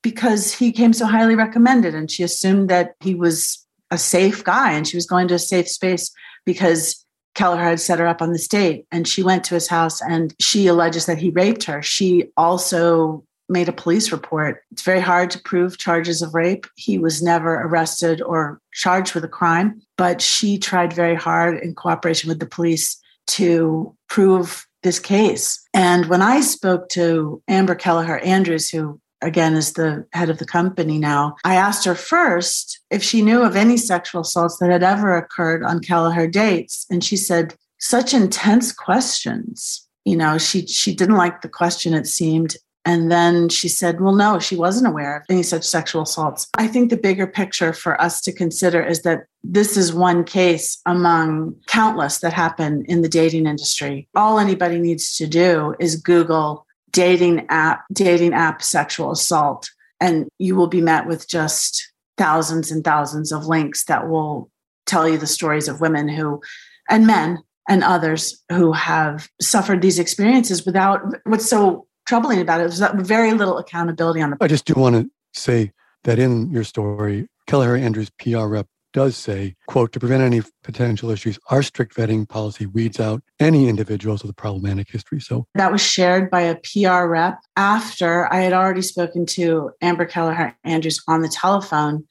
because 0.03 0.53
he 0.53 0.71
came 0.71 0.94
so 0.94 1.07
highly 1.07 1.33
recommended. 1.33 1.95
And 1.95 2.12
she 2.12 2.21
assumed 2.21 2.69
that 2.69 2.94
he 3.00 3.15
was 3.15 3.62
a 3.94 3.98
safe 3.98 4.44
guy 4.44 4.74
and 4.74 4.88
she 4.88 4.98
was 4.98 5.06
going 5.06 5.28
to 5.28 5.36
a 5.36 5.40
safe 5.40 5.69
space 5.69 6.12
because 6.45 7.06
Kelleher 7.36 7.63
had 7.63 7.79
set 7.79 8.00
her 8.00 8.08
up 8.08 8.22
on 8.22 8.32
this 8.32 8.48
date 8.48 8.86
and 8.91 9.08
she 9.08 9.24
went 9.24 9.44
to 9.46 9.53
his 9.53 9.67
house 9.67 10.01
and 10.01 10.34
she 10.39 10.67
alleges 10.67 11.06
that 11.06 11.20
he 11.20 11.29
raped 11.29 11.63
her. 11.65 11.82
She 11.82 12.32
also 12.36 13.24
made 13.50 13.70
a 13.70 13.74
police 13.74 14.12
report. 14.12 14.63
It's 14.72 14.82
very 14.82 15.00
hard 15.00 15.29
to 15.32 15.41
prove 15.41 15.77
charges 15.77 16.22
of 16.22 16.34
rape. 16.34 16.65
He 16.75 16.98
was 16.98 17.22
never 17.22 17.53
arrested 17.62 18.22
or 18.22 18.60
charged 18.74 19.13
with 19.13 19.24
a 19.24 19.29
crime, 19.29 19.82
but 19.96 20.22
she 20.22 20.58
tried 20.58 20.91
very 20.91 21.15
hard 21.15 21.60
in 21.60 21.75
cooperation 21.75 22.29
with 22.29 22.39
the 22.39 22.48
police 22.48 23.00
to 23.27 23.96
prove 24.10 24.65
this 24.82 25.00
case. 25.00 25.63
And 25.74 26.08
when 26.08 26.22
I 26.22 26.41
spoke 26.41 26.89
to 26.89 27.41
Amber 27.48 27.75
Kelleher 27.75 28.20
Andrews, 28.20 28.70
who 28.70 29.00
again 29.24 29.56
is 29.56 29.74
the 29.74 30.06
head 30.13 30.30
of 30.30 30.38
the 30.38 30.46
company 30.46 31.00
now, 31.00 31.36
I 31.44 31.56
asked 31.56 31.86
her 31.86 31.96
first 31.96 32.80
if 32.92 33.03
she 33.03 33.22
knew 33.22 33.42
of 33.42 33.56
any 33.56 33.77
sexual 33.77 34.22
assaults 34.22 34.58
that 34.58 34.70
had 34.70 34.84
ever 34.84 35.18
occurred 35.18 35.63
on 35.63 35.80
Kelleher 35.80 36.27
dates. 36.27 36.86
And 36.89 37.03
she 37.03 37.18
said, 37.18 37.56
such 37.80 38.13
intense 38.13 38.72
questions. 38.72 39.88
You 40.06 40.15
know, 40.18 40.38
she 40.38 40.65
she 40.68 40.96
didn't 40.96 41.15
like 41.15 41.42
the 41.42 41.50
question, 41.50 41.94
it 41.94 42.08
seemed. 42.08 42.56
And 42.86 43.12
then 43.12 43.48
she 43.48 43.70
said, 43.70 44.01
well, 44.01 44.13
no, 44.13 44.39
she 44.39 44.58
wasn't 44.58 44.88
aware 44.88 45.18
of 45.18 45.24
any 45.30 45.44
such 45.44 45.63
sexual 45.63 46.01
assaults. 46.01 46.50
I 46.58 46.68
think 46.68 46.89
the 46.89 46.98
bigger 46.98 47.25
picture 47.25 47.72
for 47.72 48.00
us 48.01 48.20
to 48.22 48.34
consider 48.34 48.84
is 48.84 49.03
that 49.03 49.25
this 49.44 49.77
is 49.77 49.94
one 49.94 50.25
case 50.25 50.80
among 50.86 51.56
countless 51.68 52.20
that 52.20 52.34
happen 52.34 52.84
in 52.89 53.01
the 53.01 53.10
dating 53.10 53.46
industry. 53.46 54.10
All 54.15 54.38
anybody 54.38 54.80
needs 54.80 55.15
to 55.18 55.27
do 55.27 55.75
is 55.80 55.96
Google 55.96 56.65
dating 56.93 57.45
app, 57.50 57.83
dating 57.91 58.33
app 58.33 58.63
sexual 58.63 59.12
assault, 59.12 59.69
and 60.00 60.27
you 60.39 60.55
will 60.55 60.67
be 60.67 60.81
met 60.81 61.05
with 61.05 61.27
just 61.27 61.91
thousands 62.17 62.71
and 62.71 62.83
thousands 62.83 63.31
of 63.31 63.47
links 63.47 63.83
that 63.85 64.07
will 64.07 64.50
tell 64.85 65.07
you 65.09 65.17
the 65.17 65.27
stories 65.27 65.67
of 65.67 65.81
women 65.81 66.07
who, 66.07 66.41
and 66.89 67.05
men 67.05 67.39
and 67.67 67.83
others 67.83 68.41
who 68.51 68.71
have 68.71 69.29
suffered 69.41 69.81
these 69.81 70.00
experiences 70.00 70.65
without 70.65 71.01
what's 71.25 71.50
so 71.50 71.88
troubling 72.05 72.39
about 72.39 72.62
it 72.62 72.65
is 72.65 72.79
that 72.79 72.95
very 72.95 73.33
little 73.33 73.57
accountability 73.57 74.21
on 74.21 74.31
the. 74.31 74.38
I 74.39 74.47
just 74.47 74.65
do 74.65 74.73
want 74.75 74.95
to 74.95 75.09
say 75.33 75.71
that 76.03 76.19
in 76.19 76.51
your 76.51 76.63
story, 76.63 77.27
Kelleher 77.47 77.75
Andrews 77.75 78.12
PR 78.19 78.45
rep 78.45 78.67
does 78.93 79.17
say, 79.17 79.55
quote, 79.67 79.91
to 79.91 80.00
prevent 80.00 80.23
any 80.23 80.41
potential 80.63 81.09
issues, 81.09 81.38
our 81.50 81.62
strict 81.62 81.95
vetting 81.95 82.27
policy 82.27 82.65
weeds 82.65 83.00
out 83.00 83.21
any 83.39 83.67
individuals 83.67 84.21
with 84.21 84.31
a 84.31 84.35
problematic 84.35 84.89
history. 84.89 85.19
So 85.19 85.45
that 85.55 85.71
was 85.71 85.81
shared 85.81 86.31
by 86.31 86.41
a 86.41 86.55
PR 86.55 87.07
rep 87.07 87.39
after 87.57 88.31
I 88.31 88.41
had 88.41 88.53
already 88.53 88.81
spoken 88.81 89.25
to 89.27 89.71
Amber 89.81 90.05
Kelleher 90.05 90.55
Andrews 90.63 91.01
on 91.07 91.21
the 91.21 91.29
telephone. 91.29 92.05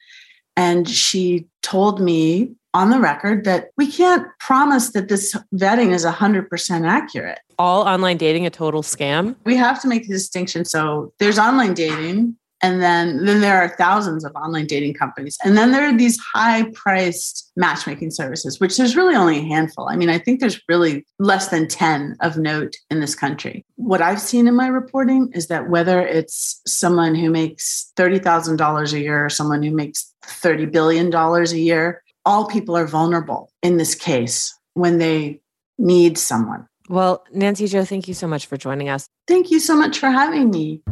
And 0.56 0.88
she 0.88 1.46
told 1.62 2.00
me 2.00 2.54
on 2.74 2.90
the 2.90 2.98
record 2.98 3.44
that 3.44 3.70
we 3.76 3.90
can't 3.90 4.26
promise 4.40 4.90
that 4.92 5.08
this 5.08 5.36
vetting 5.54 5.92
is 5.92 6.04
100% 6.04 6.88
accurate. 6.88 7.38
All 7.58 7.82
online 7.82 8.16
dating 8.16 8.46
a 8.46 8.50
total 8.50 8.82
scam? 8.82 9.36
We 9.44 9.56
have 9.56 9.80
to 9.82 9.88
make 9.88 10.08
the 10.08 10.14
distinction. 10.14 10.64
So 10.64 11.12
there's 11.18 11.38
online 11.38 11.74
dating, 11.74 12.36
and 12.62 12.80
then, 12.80 13.24
then 13.24 13.40
there 13.40 13.60
are 13.60 13.68
thousands 13.76 14.24
of 14.24 14.32
online 14.36 14.66
dating 14.66 14.94
companies. 14.94 15.36
And 15.44 15.56
then 15.56 15.72
there 15.72 15.88
are 15.88 15.96
these 15.96 16.18
high 16.20 16.70
priced 16.72 17.50
matchmaking 17.56 18.12
services, 18.12 18.60
which 18.60 18.76
there's 18.76 18.96
really 18.96 19.16
only 19.16 19.38
a 19.38 19.42
handful. 19.42 19.88
I 19.88 19.96
mean, 19.96 20.08
I 20.08 20.18
think 20.18 20.38
there's 20.38 20.60
really 20.68 21.04
less 21.18 21.48
than 21.48 21.66
10 21.66 22.16
of 22.20 22.36
note 22.36 22.76
in 22.88 23.00
this 23.00 23.16
country. 23.16 23.64
What 23.76 24.00
I've 24.00 24.20
seen 24.20 24.46
in 24.46 24.54
my 24.54 24.68
reporting 24.68 25.30
is 25.34 25.48
that 25.48 25.68
whether 25.68 26.00
it's 26.00 26.62
someone 26.64 27.16
who 27.16 27.30
makes 27.30 27.92
$30,000 27.96 28.92
a 28.92 29.00
year 29.00 29.24
or 29.24 29.28
someone 29.28 29.64
who 29.64 29.72
makes 29.72 30.12
$30 30.24 30.70
billion 30.70 31.12
a 31.12 31.44
year, 31.56 32.02
all 32.24 32.46
people 32.46 32.76
are 32.76 32.86
vulnerable 32.86 33.50
in 33.62 33.76
this 33.76 33.96
case 33.96 34.56
when 34.74 34.98
they 34.98 35.40
need 35.78 36.16
someone. 36.16 36.68
Well, 36.88 37.24
Nancy 37.32 37.66
Jo, 37.66 37.84
thank 37.84 38.06
you 38.06 38.14
so 38.14 38.28
much 38.28 38.46
for 38.46 38.56
joining 38.56 38.88
us. 38.88 39.08
Thank 39.26 39.50
you 39.50 39.58
so 39.58 39.74
much 39.74 39.98
for 39.98 40.10
having 40.10 40.50
me. 40.50 40.82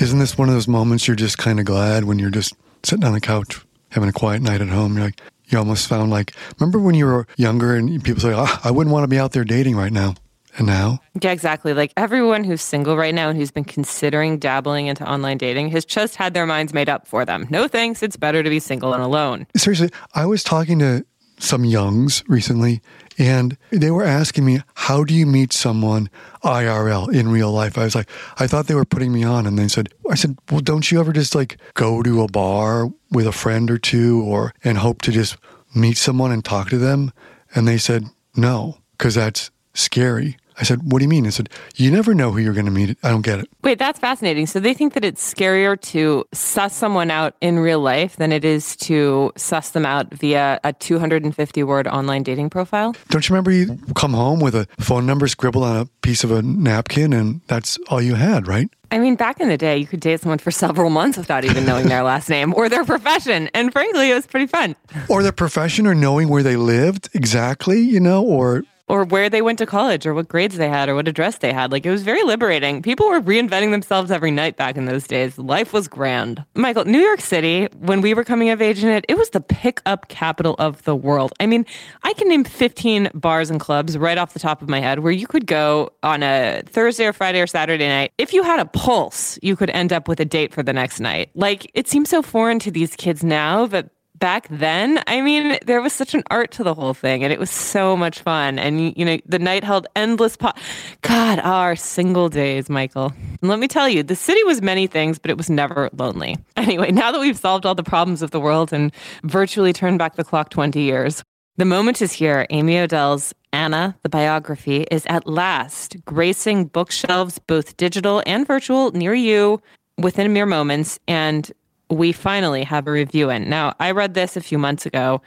Isn't 0.00 0.18
this 0.18 0.38
one 0.38 0.48
of 0.48 0.54
those 0.54 0.68
moments 0.68 1.08
you're 1.08 1.16
just 1.16 1.38
kind 1.38 1.58
of 1.58 1.66
glad 1.66 2.04
when 2.04 2.18
you're 2.18 2.30
just 2.30 2.54
sitting 2.84 3.04
on 3.04 3.12
the 3.12 3.20
couch 3.20 3.60
having 3.90 4.08
a 4.08 4.12
quiet 4.12 4.42
night 4.42 4.60
at 4.60 4.68
home? 4.68 4.96
You're 4.96 5.06
like, 5.06 5.20
you 5.46 5.58
almost 5.58 5.88
found 5.88 6.10
like, 6.10 6.34
remember 6.58 6.78
when 6.78 6.94
you 6.94 7.06
were 7.06 7.26
younger 7.36 7.74
and 7.74 8.02
people 8.04 8.20
say, 8.20 8.32
oh, 8.34 8.60
I 8.62 8.70
wouldn't 8.70 8.92
want 8.92 9.04
to 9.04 9.08
be 9.08 9.18
out 9.18 9.32
there 9.32 9.44
dating 9.44 9.76
right 9.76 9.92
now. 9.92 10.14
And 10.56 10.66
now? 10.66 10.98
Yeah, 11.20 11.30
exactly. 11.30 11.72
Like 11.72 11.92
everyone 11.96 12.42
who's 12.42 12.62
single 12.62 12.96
right 12.96 13.14
now 13.14 13.28
and 13.28 13.38
who's 13.38 13.52
been 13.52 13.64
considering 13.64 14.38
dabbling 14.38 14.88
into 14.88 15.08
online 15.08 15.38
dating 15.38 15.68
has 15.70 15.84
just 15.84 16.16
had 16.16 16.34
their 16.34 16.46
minds 16.46 16.74
made 16.74 16.88
up 16.88 17.06
for 17.06 17.24
them. 17.24 17.46
No 17.48 17.68
thanks. 17.68 18.02
It's 18.02 18.16
better 18.16 18.42
to 18.42 18.50
be 18.50 18.58
single 18.58 18.92
and 18.92 19.02
alone. 19.02 19.46
Seriously, 19.56 19.90
I 20.14 20.26
was 20.26 20.42
talking 20.42 20.80
to 20.80 21.06
some 21.38 21.64
youngs 21.64 22.22
recently, 22.28 22.80
and 23.18 23.56
they 23.70 23.90
were 23.90 24.04
asking 24.04 24.44
me, 24.44 24.60
How 24.74 25.04
do 25.04 25.12
you 25.12 25.26
meet 25.26 25.52
someone 25.52 26.08
IRL 26.44 27.12
in 27.12 27.28
real 27.28 27.50
life? 27.50 27.76
I 27.76 27.84
was 27.84 27.94
like, 27.94 28.08
I 28.38 28.46
thought 28.46 28.66
they 28.66 28.74
were 28.74 28.84
putting 28.84 29.12
me 29.12 29.24
on. 29.24 29.46
And 29.46 29.58
they 29.58 29.68
said, 29.68 29.88
I 30.10 30.14
said, 30.14 30.38
Well, 30.50 30.60
don't 30.60 30.90
you 30.90 31.00
ever 31.00 31.12
just 31.12 31.34
like 31.34 31.58
go 31.74 32.02
to 32.02 32.22
a 32.22 32.28
bar 32.28 32.88
with 33.10 33.26
a 33.26 33.32
friend 33.32 33.70
or 33.70 33.78
two 33.78 34.22
or 34.22 34.54
and 34.62 34.78
hope 34.78 35.02
to 35.02 35.12
just 35.12 35.36
meet 35.74 35.96
someone 35.96 36.30
and 36.32 36.44
talk 36.44 36.70
to 36.70 36.78
them? 36.78 37.12
And 37.54 37.66
they 37.66 37.78
said, 37.78 38.04
No, 38.36 38.78
because 38.92 39.14
that's 39.14 39.50
scary. 39.74 40.36
I 40.58 40.64
said, 40.64 40.90
What 40.90 40.98
do 40.98 41.04
you 41.04 41.08
mean? 41.08 41.26
I 41.26 41.30
said, 41.30 41.48
You 41.76 41.90
never 41.90 42.14
know 42.14 42.32
who 42.32 42.38
you're 42.38 42.54
going 42.54 42.66
to 42.66 42.72
meet. 42.72 42.98
I 43.02 43.10
don't 43.10 43.22
get 43.22 43.38
it. 43.38 43.48
Wait, 43.62 43.78
that's 43.78 43.98
fascinating. 43.98 44.46
So 44.46 44.60
they 44.60 44.74
think 44.74 44.94
that 44.94 45.04
it's 45.04 45.34
scarier 45.34 45.80
to 45.80 46.24
suss 46.32 46.74
someone 46.74 47.10
out 47.10 47.34
in 47.40 47.58
real 47.58 47.80
life 47.80 48.16
than 48.16 48.32
it 48.32 48.44
is 48.44 48.76
to 48.76 49.32
suss 49.36 49.70
them 49.70 49.86
out 49.86 50.12
via 50.12 50.60
a 50.64 50.72
250 50.72 51.62
word 51.62 51.86
online 51.86 52.22
dating 52.22 52.50
profile? 52.50 52.94
Don't 53.10 53.28
you 53.28 53.34
remember 53.34 53.50
you 53.50 53.78
come 53.94 54.12
home 54.12 54.40
with 54.40 54.54
a 54.54 54.66
phone 54.78 55.06
number 55.06 55.28
scribbled 55.28 55.64
on 55.64 55.76
a 55.76 55.86
piece 56.02 56.24
of 56.24 56.30
a 56.30 56.42
napkin 56.42 57.12
and 57.12 57.40
that's 57.46 57.78
all 57.88 58.02
you 58.02 58.14
had, 58.14 58.46
right? 58.46 58.68
I 58.90 58.98
mean, 58.98 59.16
back 59.16 59.38
in 59.40 59.48
the 59.48 59.58
day, 59.58 59.76
you 59.76 59.86
could 59.86 60.00
date 60.00 60.20
someone 60.20 60.38
for 60.38 60.50
several 60.50 60.88
months 60.88 61.18
without 61.18 61.44
even 61.44 61.66
knowing 61.66 61.88
their 61.88 62.02
last 62.02 62.30
name 62.30 62.54
or 62.54 62.70
their 62.70 62.84
profession. 62.84 63.50
And 63.52 63.70
frankly, 63.70 64.10
it 64.10 64.14
was 64.14 64.26
pretty 64.26 64.46
fun. 64.46 64.76
Or 65.10 65.22
their 65.22 65.32
profession 65.32 65.86
or 65.86 65.94
knowing 65.94 66.28
where 66.30 66.42
they 66.42 66.56
lived 66.56 67.10
exactly, 67.12 67.80
you 67.80 68.00
know, 68.00 68.24
or 68.24 68.64
or 68.88 69.04
where 69.04 69.28
they 69.28 69.42
went 69.42 69.58
to 69.58 69.66
college 69.66 70.06
or 70.06 70.14
what 70.14 70.28
grades 70.28 70.56
they 70.56 70.68
had 70.68 70.88
or 70.88 70.94
what 70.94 71.08
address 71.08 71.38
they 71.38 71.52
had. 71.52 71.70
Like 71.72 71.84
it 71.84 71.90
was 71.90 72.02
very 72.02 72.22
liberating. 72.22 72.82
People 72.82 73.08
were 73.08 73.20
reinventing 73.20 73.70
themselves 73.70 74.10
every 74.10 74.30
night 74.30 74.56
back 74.56 74.76
in 74.76 74.86
those 74.86 75.06
days. 75.06 75.38
Life 75.38 75.72
was 75.72 75.88
grand. 75.88 76.44
Michael, 76.54 76.84
New 76.84 77.00
York 77.00 77.20
City, 77.20 77.68
when 77.78 78.00
we 78.00 78.14
were 78.14 78.24
coming 78.24 78.50
of 78.50 78.62
age 78.62 78.82
in 78.82 78.88
it, 78.88 79.04
it 79.08 79.16
was 79.16 79.30
the 79.30 79.40
pickup 79.40 80.08
capital 80.08 80.56
of 80.58 80.82
the 80.84 80.96
world. 80.96 81.32
I 81.40 81.46
mean, 81.46 81.66
I 82.02 82.12
can 82.14 82.28
name 82.28 82.44
15 82.44 83.10
bars 83.14 83.50
and 83.50 83.60
clubs 83.60 83.98
right 83.98 84.18
off 84.18 84.32
the 84.32 84.38
top 84.38 84.62
of 84.62 84.68
my 84.68 84.80
head 84.80 85.00
where 85.00 85.12
you 85.12 85.26
could 85.26 85.46
go 85.46 85.90
on 86.02 86.22
a 86.22 86.62
Thursday 86.66 87.06
or 87.06 87.12
Friday 87.12 87.40
or 87.40 87.46
Saturday 87.46 87.88
night. 87.88 88.12
If 88.18 88.32
you 88.32 88.42
had 88.42 88.60
a 88.60 88.66
pulse, 88.66 89.38
you 89.42 89.56
could 89.56 89.70
end 89.70 89.92
up 89.92 90.08
with 90.08 90.20
a 90.20 90.24
date 90.24 90.52
for 90.52 90.62
the 90.62 90.72
next 90.72 91.00
night. 91.00 91.30
Like 91.34 91.70
it 91.74 91.88
seems 91.88 92.08
so 92.08 92.22
foreign 92.22 92.58
to 92.60 92.70
these 92.70 92.96
kids 92.96 93.22
now 93.22 93.66
that 93.66 93.90
back 94.18 94.48
then, 94.50 95.02
I 95.06 95.20
mean, 95.20 95.58
there 95.64 95.80
was 95.80 95.92
such 95.92 96.14
an 96.14 96.22
art 96.30 96.50
to 96.52 96.64
the 96.64 96.74
whole 96.74 96.94
thing, 96.94 97.22
and 97.22 97.32
it 97.32 97.38
was 97.38 97.50
so 97.50 97.96
much 97.96 98.20
fun. 98.20 98.58
And 98.58 98.96
you 98.96 99.04
know, 99.04 99.18
the 99.26 99.38
night 99.38 99.64
held 99.64 99.86
endless 99.94 100.36
pot. 100.36 100.58
God, 101.02 101.38
our 101.40 101.76
single 101.76 102.28
days, 102.28 102.68
Michael. 102.68 103.12
And 103.40 103.50
let 103.50 103.58
me 103.58 103.68
tell 103.68 103.88
you, 103.88 104.02
the 104.02 104.16
city 104.16 104.42
was 104.44 104.62
many 104.62 104.86
things, 104.86 105.18
but 105.18 105.30
it 105.30 105.36
was 105.36 105.50
never 105.50 105.90
lonely. 105.96 106.36
Anyway, 106.68 106.90
now 106.90 107.10
that 107.10 107.20
we've 107.20 107.38
solved 107.38 107.64
all 107.64 107.74
the 107.74 107.82
problems 107.82 108.20
of 108.20 108.30
the 108.30 108.40
world 108.40 108.74
and 108.74 108.92
virtually 109.22 109.72
turned 109.72 109.98
back 109.98 110.16
the 110.16 110.24
clock 110.24 110.50
20 110.50 110.82
years, 110.82 111.24
the 111.56 111.64
moment 111.64 112.02
is 112.02 112.12
here. 112.12 112.46
Amy 112.50 112.78
Odell's 112.78 113.32
Anna, 113.52 113.96
the 114.02 114.08
biography, 114.10 114.82
is 114.90 115.06
at 115.06 115.26
last 115.26 115.96
gracing 116.04 116.66
bookshelves, 116.66 117.38
both 117.38 117.76
digital 117.78 118.22
and 118.26 118.46
virtual, 118.46 118.90
near 118.90 119.14
you 119.14 119.62
within 119.96 120.30
mere 120.32 120.46
moments. 120.46 120.98
And 121.08 121.50
we 121.90 122.12
finally 122.12 122.64
have 122.64 122.86
a 122.86 122.92
review 122.92 123.30
in. 123.30 123.48
Now, 123.48 123.74
I 123.80 123.92
read 123.92 124.14
this 124.14 124.36
a 124.36 124.40
few 124.40 124.58
months 124.58 124.86
ago, 124.86 125.22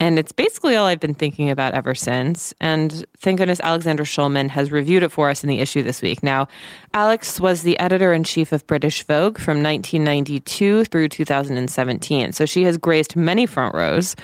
and 0.00 0.18
it's 0.18 0.32
basically 0.32 0.76
all 0.76 0.86
I've 0.86 1.00
been 1.00 1.14
thinking 1.14 1.50
about 1.50 1.74
ever 1.74 1.94
since. 1.94 2.52
And 2.60 3.06
thank 3.18 3.38
goodness 3.38 3.60
Alexandra 3.60 4.04
Shulman 4.04 4.50
has 4.50 4.70
reviewed 4.72 5.02
it 5.02 5.10
for 5.10 5.30
us 5.30 5.42
in 5.42 5.48
the 5.48 5.60
issue 5.60 5.82
this 5.82 6.02
week. 6.02 6.22
Now, 6.22 6.48
Alex 6.92 7.40
was 7.40 7.62
the 7.62 7.78
editor 7.78 8.12
in 8.12 8.24
chief 8.24 8.52
of 8.52 8.66
British 8.66 9.04
Vogue 9.04 9.38
from 9.38 9.62
1992 9.62 10.84
through 10.86 11.08
2017. 11.08 12.32
So 12.32 12.44
she 12.44 12.64
has 12.64 12.76
graced 12.76 13.16
many 13.16 13.46
front 13.46 13.74
rows. 13.74 14.16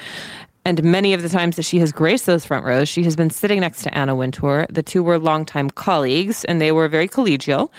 And 0.67 0.83
many 0.85 1.15
of 1.15 1.23
the 1.23 1.31
times 1.31 1.57
that 1.57 1.65
she 1.65 1.79
has 1.79 1.91
graced 1.91 2.27
those 2.27 2.45
front 2.45 2.67
rows, 2.67 2.87
she 2.89 3.03
has 3.05 3.17
been 3.17 3.31
sitting 3.31 3.61
next 3.61 3.83
to 3.85 3.97
Anna 3.97 4.15
Wintour. 4.15 4.67
The 4.69 4.83
two 4.83 5.03
were 5.03 5.19
longtime 5.19 5.71
colleagues, 5.71 6.45
and 6.45 6.61
they 6.61 6.73
were 6.73 6.87
very 6.87 7.09
collegial 7.09 7.71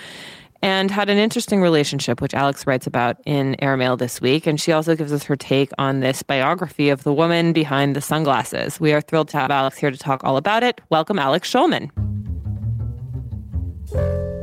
and 0.62 0.92
had 0.92 1.10
an 1.10 1.18
interesting 1.18 1.62
relationship, 1.62 2.22
which 2.22 2.34
Alex 2.34 2.68
writes 2.68 2.88
about 2.88 3.18
in 3.26 3.56
Airmail 3.62 3.98
this 3.98 4.22
week. 4.22 4.46
And 4.46 4.60
she 4.60 4.72
also 4.72 4.96
gives 4.96 5.12
us 5.12 5.24
her 5.24 5.36
take 5.36 5.72
on 5.78 6.00
this 6.00 6.24
biography 6.24 6.90
of 6.90 7.04
the 7.04 7.14
woman 7.14 7.54
behind 7.54 7.96
the 7.96 8.02
sunglasses. 8.02 8.80
We 8.80 8.94
are 8.94 9.02
thrilled 9.02 9.30
to 9.30 9.38
have 9.38 9.52
Alex 9.52 9.78
here 9.78 9.92
to 9.92 9.98
talk 9.98 10.24
all 10.24 10.38
about 10.38 10.64
it. 10.64 10.82
Welcome, 10.90 11.20
Alex 11.20 11.52
Shulman. 11.52 11.90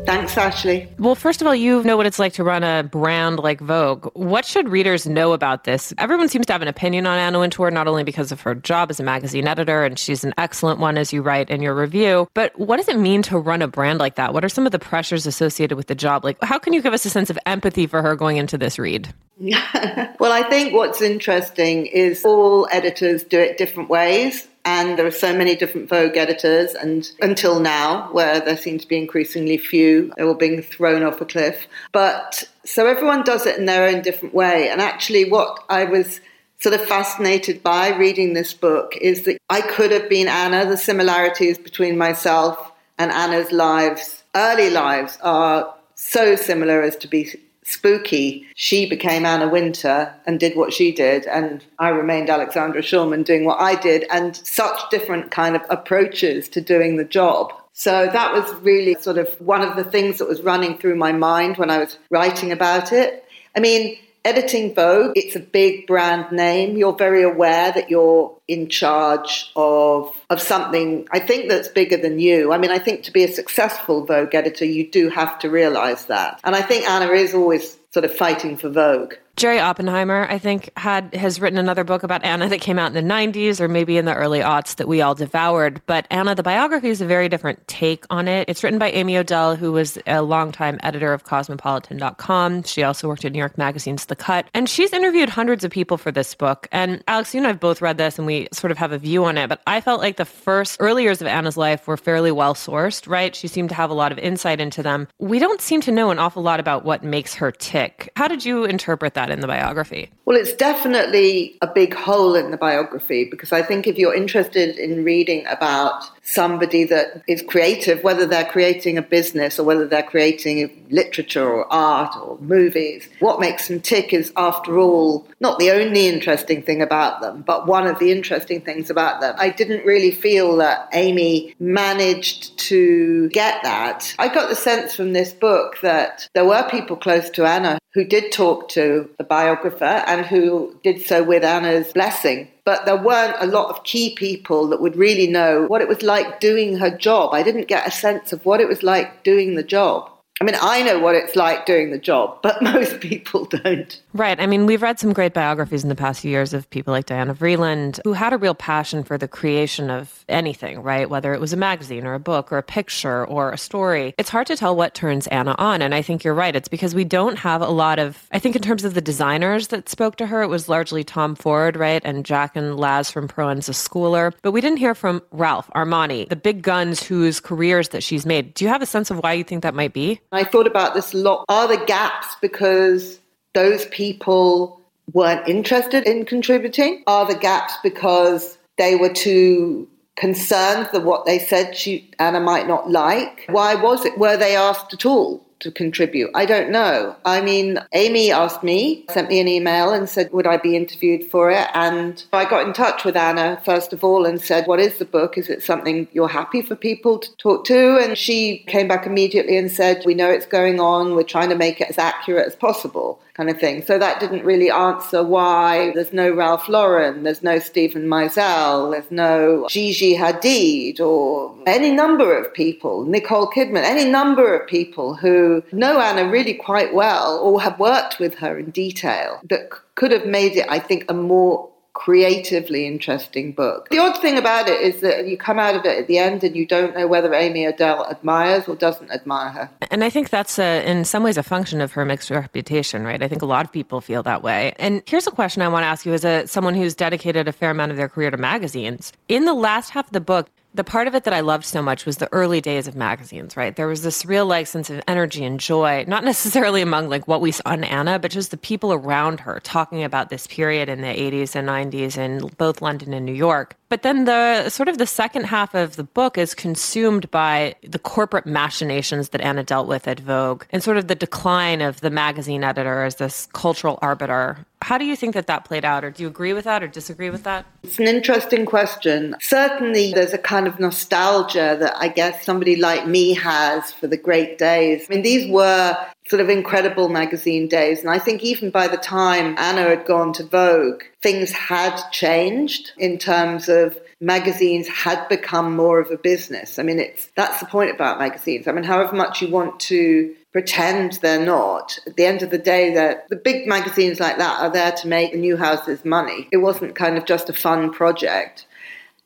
Thanks, 0.08 0.38
Ashley. 0.38 0.88
Well, 0.98 1.14
first 1.14 1.42
of 1.42 1.46
all, 1.46 1.54
you 1.54 1.82
know 1.82 1.98
what 1.98 2.06
it's 2.06 2.18
like 2.18 2.32
to 2.32 2.42
run 2.42 2.64
a 2.64 2.82
brand 2.82 3.40
like 3.40 3.60
Vogue. 3.60 4.06
What 4.14 4.46
should 4.46 4.66
readers 4.70 5.06
know 5.06 5.34
about 5.34 5.64
this? 5.64 5.92
Everyone 5.98 6.30
seems 6.30 6.46
to 6.46 6.52
have 6.54 6.62
an 6.62 6.68
opinion 6.68 7.06
on 7.06 7.18
Anna 7.18 7.38
Wintour, 7.38 7.70
not 7.70 7.86
only 7.86 8.04
because 8.04 8.32
of 8.32 8.40
her 8.40 8.54
job 8.54 8.88
as 8.88 8.98
a 8.98 9.02
magazine 9.02 9.46
editor, 9.46 9.84
and 9.84 9.98
she's 9.98 10.24
an 10.24 10.32
excellent 10.38 10.80
one, 10.80 10.96
as 10.96 11.12
you 11.12 11.20
write 11.20 11.50
in 11.50 11.60
your 11.60 11.74
review, 11.74 12.26
but 12.32 12.58
what 12.58 12.78
does 12.78 12.88
it 12.88 12.98
mean 12.98 13.20
to 13.20 13.38
run 13.38 13.60
a 13.60 13.68
brand 13.68 13.98
like 13.98 14.14
that? 14.14 14.32
What 14.32 14.46
are 14.46 14.48
some 14.48 14.64
of 14.64 14.72
the 14.72 14.78
pressures 14.78 15.26
associated 15.26 15.76
with 15.76 15.88
the 15.88 15.94
job? 15.94 16.24
Like, 16.24 16.42
how 16.42 16.58
can 16.58 16.72
you 16.72 16.80
give 16.80 16.94
us 16.94 17.04
a 17.04 17.10
sense 17.10 17.28
of 17.28 17.38
empathy 17.44 17.86
for 17.86 18.00
her 18.00 18.16
going 18.16 18.38
into 18.38 18.56
this 18.56 18.78
read? 18.78 19.12
well, 19.38 20.32
I 20.32 20.42
think 20.48 20.72
what's 20.72 21.02
interesting 21.02 21.84
is 21.84 22.24
all 22.24 22.66
editors 22.72 23.24
do 23.24 23.38
it 23.38 23.58
different 23.58 23.90
ways 23.90 24.48
and 24.68 24.98
there 24.98 25.06
are 25.06 25.10
so 25.10 25.34
many 25.34 25.56
different 25.56 25.88
Vogue 25.88 26.18
editors, 26.18 26.74
and 26.74 27.10
until 27.22 27.58
now, 27.58 28.12
where 28.12 28.38
there 28.38 28.56
seem 28.56 28.78
to 28.78 28.86
be 28.86 28.98
increasingly 28.98 29.56
few, 29.56 30.12
they 30.18 30.24
were 30.24 30.34
being 30.34 30.60
thrown 30.60 31.02
off 31.02 31.22
a 31.22 31.24
cliff. 31.24 31.66
But 31.92 32.46
so 32.66 32.86
everyone 32.86 33.24
does 33.24 33.46
it 33.46 33.58
in 33.58 33.64
their 33.64 33.88
own 33.88 34.02
different 34.02 34.34
way. 34.34 34.68
And 34.68 34.82
actually, 34.82 35.30
what 35.30 35.64
I 35.70 35.84
was 35.84 36.20
sort 36.58 36.74
of 36.74 36.84
fascinated 36.84 37.62
by 37.62 37.96
reading 37.96 38.34
this 38.34 38.52
book 38.52 38.92
is 39.00 39.24
that 39.24 39.38
I 39.48 39.62
could 39.62 39.90
have 39.90 40.10
been 40.10 40.28
Anna. 40.28 40.68
The 40.68 40.76
similarities 40.76 41.56
between 41.56 41.96
myself 41.96 42.70
and 42.98 43.10
Anna's 43.10 43.52
lives, 43.52 44.22
early 44.34 44.68
lives, 44.68 45.16
are 45.22 45.74
so 45.94 46.36
similar 46.36 46.82
as 46.82 46.94
to 46.96 47.08
be 47.08 47.40
spooky, 47.68 48.46
she 48.54 48.88
became 48.88 49.26
Anna 49.26 49.48
Wintour 49.48 50.12
and 50.26 50.40
did 50.40 50.56
what 50.56 50.72
she 50.72 50.90
did, 50.90 51.26
and 51.26 51.64
I 51.78 51.90
remained 51.90 52.30
Alexandra 52.30 52.80
Shulman 52.80 53.24
doing 53.24 53.44
what 53.44 53.60
I 53.60 53.74
did, 53.74 54.06
and 54.10 54.34
such 54.36 54.80
different 54.90 55.30
kind 55.30 55.54
of 55.54 55.62
approaches 55.68 56.48
to 56.50 56.60
doing 56.60 56.96
the 56.96 57.04
job. 57.04 57.52
So 57.74 58.08
that 58.12 58.32
was 58.32 58.52
really 58.62 58.94
sort 58.94 59.18
of 59.18 59.28
one 59.40 59.62
of 59.62 59.76
the 59.76 59.84
things 59.84 60.18
that 60.18 60.28
was 60.28 60.40
running 60.40 60.78
through 60.78 60.96
my 60.96 61.12
mind 61.12 61.58
when 61.58 61.70
I 61.70 61.78
was 61.78 61.98
writing 62.10 62.50
about 62.50 62.92
it. 62.92 63.24
I 63.54 63.60
mean, 63.60 63.98
editing 64.28 64.74
Vogue, 64.74 65.12
it's 65.16 65.34
a 65.36 65.40
big 65.40 65.86
brand 65.86 66.30
name. 66.30 66.76
You're 66.76 66.94
very 66.94 67.22
aware 67.22 67.72
that 67.72 67.88
you're 67.88 68.36
in 68.46 68.68
charge 68.68 69.50
of 69.56 70.14
of 70.28 70.40
something 70.40 71.08
I 71.10 71.18
think 71.18 71.48
that's 71.48 71.68
bigger 71.68 71.96
than 71.96 72.18
you. 72.18 72.52
I 72.52 72.58
mean, 72.58 72.70
I 72.70 72.78
think 72.78 73.04
to 73.04 73.10
be 73.10 73.24
a 73.24 73.32
successful 73.32 74.04
Vogue 74.04 74.34
editor, 74.34 74.66
you 74.66 74.86
do 74.90 75.08
have 75.08 75.38
to 75.40 75.50
realize 75.50 76.06
that. 76.06 76.40
And 76.44 76.54
I 76.54 76.60
think 76.60 76.88
Anna 76.88 77.10
is 77.12 77.32
always 77.32 77.78
sort 77.90 78.04
of 78.04 78.14
fighting 78.14 78.56
for 78.58 78.68
Vogue. 78.68 79.14
Jerry 79.38 79.60
Oppenheimer, 79.60 80.26
I 80.28 80.38
think, 80.38 80.70
had 80.76 81.14
has 81.14 81.40
written 81.40 81.60
another 81.60 81.84
book 81.84 82.02
about 82.02 82.24
Anna 82.24 82.48
that 82.48 82.60
came 82.60 82.76
out 82.76 82.92
in 82.92 83.06
the 83.06 83.14
90s 83.14 83.60
or 83.60 83.68
maybe 83.68 83.96
in 83.96 84.04
the 84.04 84.12
early 84.12 84.40
aughts 84.40 84.74
that 84.76 84.88
we 84.88 85.00
all 85.00 85.14
devoured. 85.14 85.80
But 85.86 86.08
Anna, 86.10 86.34
the 86.34 86.42
biography 86.42 86.88
is 86.88 87.00
a 87.00 87.06
very 87.06 87.28
different 87.28 87.64
take 87.68 88.04
on 88.10 88.26
it. 88.26 88.48
It's 88.48 88.64
written 88.64 88.80
by 88.80 88.90
Amy 88.90 89.16
Odell, 89.16 89.54
who 89.54 89.70
was 89.70 89.96
a 90.08 90.22
longtime 90.22 90.80
editor 90.82 91.12
of 91.12 91.22
Cosmopolitan.com. 91.22 92.64
She 92.64 92.82
also 92.82 93.06
worked 93.06 93.24
at 93.24 93.30
New 93.30 93.38
York 93.38 93.56
Magazine's 93.56 94.06
The 94.06 94.16
Cut. 94.16 94.48
And 94.54 94.68
she's 94.68 94.92
interviewed 94.92 95.28
hundreds 95.28 95.62
of 95.62 95.70
people 95.70 95.98
for 95.98 96.10
this 96.10 96.34
book. 96.34 96.66
And 96.72 97.04
Alex, 97.06 97.32
you 97.32 97.38
and 97.38 97.46
I 97.46 97.50
have 97.50 97.60
both 97.60 97.80
read 97.80 97.96
this 97.96 98.18
and 98.18 98.26
we 98.26 98.48
sort 98.52 98.72
of 98.72 98.78
have 98.78 98.90
a 98.90 98.98
view 98.98 99.24
on 99.24 99.38
it. 99.38 99.48
But 99.48 99.62
I 99.68 99.80
felt 99.80 100.00
like 100.00 100.16
the 100.16 100.24
first 100.24 100.78
early 100.80 101.04
years 101.04 101.20
of 101.20 101.28
Anna's 101.28 101.56
life 101.56 101.86
were 101.86 101.96
fairly 101.96 102.32
well 102.32 102.54
sourced, 102.54 103.08
right? 103.08 103.36
She 103.36 103.46
seemed 103.46 103.68
to 103.68 103.76
have 103.76 103.90
a 103.90 103.94
lot 103.94 104.10
of 104.10 104.18
insight 104.18 104.60
into 104.60 104.82
them. 104.82 105.06
We 105.20 105.38
don't 105.38 105.60
seem 105.60 105.80
to 105.82 105.92
know 105.92 106.10
an 106.10 106.18
awful 106.18 106.42
lot 106.42 106.58
about 106.58 106.84
what 106.84 107.04
makes 107.04 107.34
her 107.34 107.52
tick. 107.52 108.10
How 108.16 108.26
did 108.26 108.44
you 108.44 108.64
interpret 108.64 109.14
that 109.14 109.27
in 109.30 109.40
the 109.40 109.46
biography? 109.46 110.10
Well, 110.24 110.36
it's 110.36 110.52
definitely 110.52 111.56
a 111.62 111.66
big 111.66 111.94
hole 111.94 112.34
in 112.34 112.50
the 112.50 112.56
biography 112.56 113.24
because 113.24 113.52
I 113.52 113.62
think 113.62 113.86
if 113.86 113.96
you're 113.96 114.14
interested 114.14 114.76
in 114.76 115.04
reading 115.04 115.46
about 115.46 116.04
somebody 116.28 116.84
that 116.84 117.22
is 117.26 117.42
creative, 117.42 118.04
whether 118.04 118.26
they're 118.26 118.44
creating 118.44 118.98
a 118.98 119.02
business 119.02 119.58
or 119.58 119.64
whether 119.64 119.86
they're 119.86 120.02
creating 120.02 120.86
literature 120.90 121.48
or 121.48 121.72
art 121.72 122.14
or 122.16 122.38
movies. 122.40 123.08
What 123.20 123.40
makes 123.40 123.68
them 123.68 123.80
tick 123.80 124.12
is, 124.12 124.32
after 124.36 124.78
all, 124.78 125.26
not 125.40 125.58
the 125.58 125.70
only 125.70 126.06
interesting 126.06 126.62
thing 126.62 126.82
about 126.82 127.20
them, 127.20 127.42
but 127.46 127.66
one 127.66 127.86
of 127.86 127.98
the 127.98 128.12
interesting 128.12 128.60
things 128.60 128.90
about 128.90 129.20
them. 129.20 129.34
I 129.38 129.48
didn't 129.48 129.86
really 129.86 130.10
feel 130.10 130.56
that 130.56 130.88
Amy 130.92 131.54
managed 131.58 132.58
to 132.58 133.28
get 133.30 133.62
that. 133.62 134.14
I 134.18 134.28
got 134.28 134.50
the 134.50 134.56
sense 134.56 134.94
from 134.94 135.14
this 135.14 135.32
book 135.32 135.78
that 135.80 136.28
there 136.34 136.44
were 136.44 136.68
people 136.70 136.96
close 136.96 137.30
to 137.30 137.46
Anna 137.46 137.78
who 137.94 138.04
did 138.04 138.30
talk 138.30 138.68
to 138.68 139.08
the 139.16 139.24
biographer 139.24 140.04
and 140.06 140.26
who 140.26 140.78
did 140.84 141.04
so 141.06 141.22
with 141.22 141.42
Anna's 141.42 141.92
blessing 141.92 142.48
but 142.68 142.84
there 142.84 142.98
weren't 142.98 143.34
a 143.40 143.46
lot 143.46 143.70
of 143.70 143.82
key 143.84 144.14
people 144.14 144.68
that 144.68 144.82
would 144.82 144.94
really 144.94 145.26
know 145.26 145.64
what 145.68 145.80
it 145.80 145.88
was 145.88 146.02
like 146.02 146.38
doing 146.38 146.76
her 146.76 146.90
job. 146.90 147.32
I 147.32 147.42
didn't 147.42 147.66
get 147.66 147.88
a 147.88 147.90
sense 147.90 148.30
of 148.30 148.44
what 148.44 148.60
it 148.60 148.68
was 148.68 148.82
like 148.82 149.22
doing 149.22 149.54
the 149.54 149.62
job. 149.62 150.10
I 150.38 150.44
mean, 150.44 150.54
I 150.60 150.82
know 150.82 150.98
what 150.98 151.14
it's 151.14 151.34
like 151.34 151.64
doing 151.64 151.92
the 151.92 151.98
job, 151.98 152.42
but 152.42 152.60
most 152.74 153.00
people 153.00 153.46
don't. 153.46 153.98
Right. 154.14 154.40
I 154.40 154.46
mean, 154.46 154.66
we've 154.66 154.82
read 154.82 154.98
some 154.98 155.12
great 155.12 155.34
biographies 155.34 155.82
in 155.82 155.88
the 155.88 155.94
past 155.94 156.22
few 156.22 156.30
years 156.30 156.54
of 156.54 156.68
people 156.70 156.92
like 156.92 157.06
Diana 157.06 157.34
Vreeland 157.34 158.00
who 158.04 158.14
had 158.14 158.32
a 158.32 158.38
real 158.38 158.54
passion 158.54 159.04
for 159.04 159.18
the 159.18 159.28
creation 159.28 159.90
of 159.90 160.24
anything, 160.28 160.82
right? 160.82 161.10
Whether 161.10 161.34
it 161.34 161.40
was 161.40 161.52
a 161.52 161.56
magazine 161.56 162.06
or 162.06 162.14
a 162.14 162.18
book 162.18 162.50
or 162.50 162.58
a 162.58 162.62
picture 162.62 163.26
or 163.26 163.52
a 163.52 163.58
story. 163.58 164.14
It's 164.18 164.30
hard 164.30 164.46
to 164.48 164.56
tell 164.56 164.74
what 164.74 164.94
turns 164.94 165.26
Anna 165.28 165.54
on. 165.58 165.82
And 165.82 165.94
I 165.94 166.02
think 166.02 166.24
you're 166.24 166.34
right. 166.34 166.56
It's 166.56 166.68
because 166.68 166.94
we 166.94 167.04
don't 167.04 167.36
have 167.38 167.60
a 167.60 167.68
lot 167.68 167.98
of, 167.98 168.26
I 168.32 168.38
think, 168.38 168.56
in 168.56 168.62
terms 168.62 168.84
of 168.84 168.94
the 168.94 169.00
designers 169.00 169.68
that 169.68 169.88
spoke 169.88 170.16
to 170.16 170.26
her, 170.26 170.42
it 170.42 170.48
was 170.48 170.68
largely 170.68 171.04
Tom 171.04 171.34
Ford, 171.34 171.76
right? 171.76 172.02
And 172.04 172.24
Jack 172.24 172.56
and 172.56 172.76
Laz 172.78 173.10
from 173.10 173.28
Proenza 173.28 173.74
Schouler. 173.74 174.32
But 174.42 174.52
we 174.52 174.60
didn't 174.60 174.78
hear 174.78 174.94
from 174.94 175.22
Ralph, 175.32 175.70
Armani, 175.74 176.28
the 176.28 176.36
big 176.36 176.62
guns 176.62 177.02
whose 177.02 177.40
careers 177.40 177.90
that 177.90 178.02
she's 178.02 178.24
made. 178.24 178.54
Do 178.54 178.64
you 178.64 178.70
have 178.70 178.82
a 178.82 178.86
sense 178.86 179.10
of 179.10 179.18
why 179.18 179.34
you 179.34 179.44
think 179.44 179.62
that 179.62 179.74
might 179.74 179.92
be? 179.92 180.20
I 180.32 180.44
thought 180.44 180.66
about 180.66 180.94
this 180.94 181.12
a 181.12 181.18
lot. 181.18 181.44
Are 181.48 181.68
the 181.68 181.84
gaps 181.84 182.26
because 182.40 183.20
those 183.58 183.86
people 183.86 184.80
weren't 185.12 185.48
interested 185.48 186.06
in 186.06 186.24
contributing? 186.24 187.02
Are 187.08 187.26
the 187.26 187.34
gaps 187.34 187.74
because 187.82 188.56
they 188.76 188.94
were 188.94 189.12
too 189.12 189.88
concerned 190.14 190.88
that 190.92 191.02
what 191.02 191.26
they 191.26 191.40
said 191.40 191.76
she, 191.76 192.08
Anna 192.20 192.38
might 192.38 192.68
not 192.68 192.88
like? 192.88 193.46
Why 193.48 193.74
was 193.74 194.04
it? 194.04 194.16
Were 194.16 194.36
they 194.36 194.54
asked 194.54 194.94
at 194.94 195.04
all? 195.04 195.44
to 195.60 195.72
contribute? 195.72 196.30
I 196.36 196.46
don't 196.46 196.70
know. 196.70 197.16
I 197.24 197.40
mean, 197.40 197.80
Amy 197.92 198.30
asked 198.30 198.62
me, 198.62 199.04
sent 199.10 199.28
me 199.28 199.40
an 199.40 199.48
email 199.48 199.92
and 199.92 200.08
said, 200.08 200.30
would 200.30 200.46
I 200.46 200.56
be 200.56 200.76
interviewed 200.76 201.24
for 201.24 201.50
it? 201.50 201.66
And 201.74 202.24
I 202.32 202.48
got 202.48 202.64
in 202.64 202.72
touch 202.72 203.04
with 203.04 203.16
Anna, 203.16 203.60
first 203.64 203.92
of 203.92 204.04
all, 204.04 204.24
and 204.24 204.40
said, 204.40 204.68
what 204.68 204.78
is 204.78 204.98
the 204.98 205.04
book? 205.04 205.36
Is 205.36 205.48
it 205.48 205.64
something 205.64 206.06
you're 206.12 206.28
happy 206.28 206.62
for 206.62 206.76
people 206.76 207.18
to 207.18 207.36
talk 207.38 207.64
to? 207.64 207.98
And 207.98 208.16
she 208.16 208.58
came 208.68 208.86
back 208.86 209.04
immediately 209.04 209.56
and 209.56 209.68
said, 209.68 210.04
we 210.06 210.14
know 210.14 210.30
it's 210.30 210.46
going 210.46 210.78
on. 210.78 211.16
We're 211.16 211.24
trying 211.24 211.48
to 211.48 211.56
make 211.56 211.80
it 211.80 211.90
as 211.90 211.98
accurate 211.98 212.46
as 212.46 212.54
possible 212.54 213.20
kind 213.38 213.48
of 213.48 213.58
thing. 213.58 213.82
So 213.84 213.98
that 213.98 214.18
didn't 214.18 214.44
really 214.44 214.68
answer 214.68 215.22
why 215.22 215.92
there's 215.94 216.12
no 216.12 216.30
Ralph 216.32 216.68
Lauren, 216.68 217.22
there's 217.22 217.42
no 217.42 217.60
Steven 217.60 218.06
Meisel, 218.06 218.90
there's 218.90 219.10
no 219.12 219.66
Gigi 219.70 220.16
Hadid, 220.16 220.98
or 220.98 221.54
any 221.64 221.92
number 221.92 222.36
of 222.36 222.52
people, 222.52 223.04
Nicole 223.04 223.48
Kidman, 223.48 223.84
any 223.84 224.10
number 224.10 224.58
of 224.58 224.66
people 224.66 225.14
who 225.14 225.62
know 225.70 226.00
Anna 226.00 226.28
really 226.28 226.54
quite 226.54 226.92
well 226.92 227.38
or 227.38 227.62
have 227.62 227.78
worked 227.78 228.18
with 228.18 228.34
her 228.34 228.58
in 228.58 228.70
detail 228.70 229.40
that 229.48 229.70
could 229.94 230.10
have 230.10 230.26
made 230.26 230.56
it, 230.56 230.66
I 230.68 230.80
think, 230.80 231.04
a 231.08 231.14
more 231.14 231.70
creatively 231.98 232.86
interesting 232.86 233.50
book. 233.52 233.88
The 233.90 233.98
odd 233.98 234.16
thing 234.22 234.38
about 234.38 234.68
it 234.68 234.80
is 234.80 235.00
that 235.00 235.26
you 235.26 235.36
come 235.36 235.58
out 235.58 235.74
of 235.74 235.84
it 235.84 235.98
at 235.98 236.06
the 236.06 236.18
end 236.18 236.44
and 236.44 236.54
you 236.54 236.64
don't 236.64 236.94
know 236.94 237.08
whether 237.08 237.34
Amy 237.34 237.66
Odell 237.66 238.06
admires 238.06 238.68
or 238.68 238.76
doesn't 238.76 239.10
admire 239.10 239.50
her. 239.50 239.70
And 239.90 240.04
I 240.04 240.10
think 240.10 240.30
that's 240.30 240.60
a, 240.60 240.88
in 240.88 241.04
some 241.04 241.24
ways 241.24 241.36
a 241.36 241.42
function 241.42 241.80
of 241.80 241.92
her 241.92 242.04
mixed 242.04 242.30
reputation, 242.30 243.02
right? 243.02 243.20
I 243.20 243.26
think 243.26 243.42
a 243.42 243.46
lot 243.46 243.66
of 243.66 243.72
people 243.72 244.00
feel 244.00 244.22
that 244.22 244.42
way. 244.44 244.74
And 244.78 245.02
here's 245.06 245.26
a 245.26 245.32
question 245.32 245.60
I 245.60 245.68
want 245.68 245.82
to 245.82 245.88
ask 245.88 246.06
you 246.06 246.12
as 246.12 246.24
a 246.24 246.46
someone 246.46 246.74
who's 246.74 246.94
dedicated 246.94 247.48
a 247.48 247.52
fair 247.52 247.70
amount 247.70 247.90
of 247.90 247.96
their 247.96 248.08
career 248.08 248.30
to 248.30 248.36
magazines. 248.36 249.12
In 249.28 249.44
the 249.44 249.54
last 249.54 249.90
half 249.90 250.06
of 250.06 250.12
the 250.12 250.20
book, 250.20 250.48
the 250.78 250.84
part 250.84 251.08
of 251.08 251.14
it 251.16 251.24
that 251.24 251.34
I 251.34 251.40
loved 251.40 251.64
so 251.64 251.82
much 251.82 252.06
was 252.06 252.18
the 252.18 252.32
early 252.32 252.60
days 252.60 252.86
of 252.86 252.94
magazines, 252.94 253.56
right? 253.56 253.74
There 253.74 253.88
was 253.88 254.02
this 254.02 254.24
real 254.24 254.46
like 254.46 254.68
sense 254.68 254.90
of 254.90 255.02
energy 255.08 255.44
and 255.44 255.58
joy, 255.58 256.04
not 256.06 256.22
necessarily 256.32 256.82
among 256.82 257.08
like 257.08 257.26
what 257.26 257.40
we 257.40 257.50
saw 257.50 257.72
in 257.72 257.82
Anna, 257.82 258.20
but 258.20 258.30
just 258.30 258.52
the 258.52 258.56
people 258.56 258.92
around 258.92 259.40
her 259.40 259.58
talking 259.64 260.04
about 260.04 260.30
this 260.30 260.46
period 260.46 260.88
in 260.88 261.00
the 261.00 261.08
80s 261.08 261.56
and 261.56 261.68
90s 261.68 262.16
in 262.16 262.48
both 262.58 262.80
London 262.80 263.12
and 263.12 263.26
New 263.26 263.32
York. 263.32 263.74
But 263.88 264.02
then 264.02 264.24
the 264.24 264.68
sort 264.68 264.88
of 264.88 264.98
the 264.98 265.06
second 265.06 265.44
half 265.44 265.74
of 265.74 265.96
the 265.96 266.04
book 266.04 266.38
is 266.38 266.54
consumed 266.54 267.28
by 267.32 267.74
the 267.82 267.98
corporate 267.98 268.46
machinations 268.46 269.30
that 269.30 269.40
Anna 269.40 269.64
dealt 269.64 269.88
with 269.88 270.06
at 270.06 270.20
Vogue 270.20 270.64
and 270.70 270.80
sort 270.80 270.96
of 270.96 271.08
the 271.08 271.16
decline 271.16 271.80
of 271.80 272.02
the 272.02 272.10
magazine 272.10 272.62
editor 272.62 273.02
as 273.02 273.16
this 273.16 273.48
cultural 273.52 273.98
arbiter. 274.00 274.64
How 274.82 274.96
do 274.96 275.04
you 275.04 275.16
think 275.16 275.34
that 275.34 275.46
that 275.48 275.64
played 275.64 275.84
out? 275.84 276.04
Or 276.04 276.10
do 276.10 276.22
you 276.22 276.28
agree 276.28 276.52
with 276.52 276.64
that 276.64 276.82
or 276.82 276.88
disagree 276.88 277.30
with 277.30 277.42
that? 277.44 277.66
It's 277.82 277.98
an 277.98 278.06
interesting 278.06 278.64
question. 278.64 279.36
Certainly, 279.40 280.12
there's 280.12 280.32
a 280.32 280.38
kind 280.38 280.66
of 280.66 280.78
nostalgia 280.78 281.76
that 281.80 281.96
I 281.96 282.08
guess 282.08 282.44
somebody 282.44 282.76
like 282.76 283.06
me 283.06 283.34
has 283.34 283.92
for 283.92 284.06
the 284.06 284.16
great 284.16 284.58
days. 284.58 285.06
I 285.08 285.14
mean, 285.14 285.22
these 285.22 285.50
were 285.50 285.96
sort 286.28 286.40
of 286.40 286.48
incredible 286.48 287.08
magazine 287.08 287.68
days. 287.68 288.00
And 288.00 288.10
I 288.10 288.18
think 288.18 288.42
even 288.42 288.70
by 288.70 288.86
the 288.86 288.98
time 288.98 289.54
Anna 289.58 289.82
had 289.82 290.06
gone 290.06 290.32
to 290.34 290.44
Vogue, 290.44 291.02
things 291.22 291.50
had 291.50 291.98
changed 292.10 292.92
in 292.98 293.18
terms 293.18 293.68
of 293.68 293.98
magazines 294.20 294.88
had 294.88 295.28
become 295.28 295.74
more 295.74 296.00
of 296.00 296.10
a 296.10 296.16
business. 296.16 296.78
I 296.78 296.82
mean, 296.82 296.98
it's 296.98 297.30
that's 297.34 297.60
the 297.60 297.66
point 297.66 297.90
about 297.90 298.18
magazines. 298.18 298.66
I 298.68 298.72
mean, 298.72 298.84
however 298.84 299.14
much 299.14 299.40
you 299.40 299.48
want 299.48 299.80
to 299.80 300.34
pretend 300.52 301.12
they're 301.14 301.44
not, 301.44 301.98
at 302.06 302.16
the 302.16 302.24
end 302.24 302.42
of 302.42 302.50
the 302.50 302.58
day, 302.58 302.94
the 302.94 303.36
big 303.36 303.66
magazines 303.66 304.18
like 304.18 304.38
that 304.38 304.60
are 304.60 304.70
there 304.70 304.92
to 304.92 305.06
make 305.06 305.34
Newhouses 305.34 306.04
money. 306.04 306.48
It 306.50 306.58
wasn't 306.58 306.94
kind 306.94 307.18
of 307.18 307.26
just 307.26 307.50
a 307.50 307.52
fun 307.52 307.92
project. 307.92 308.66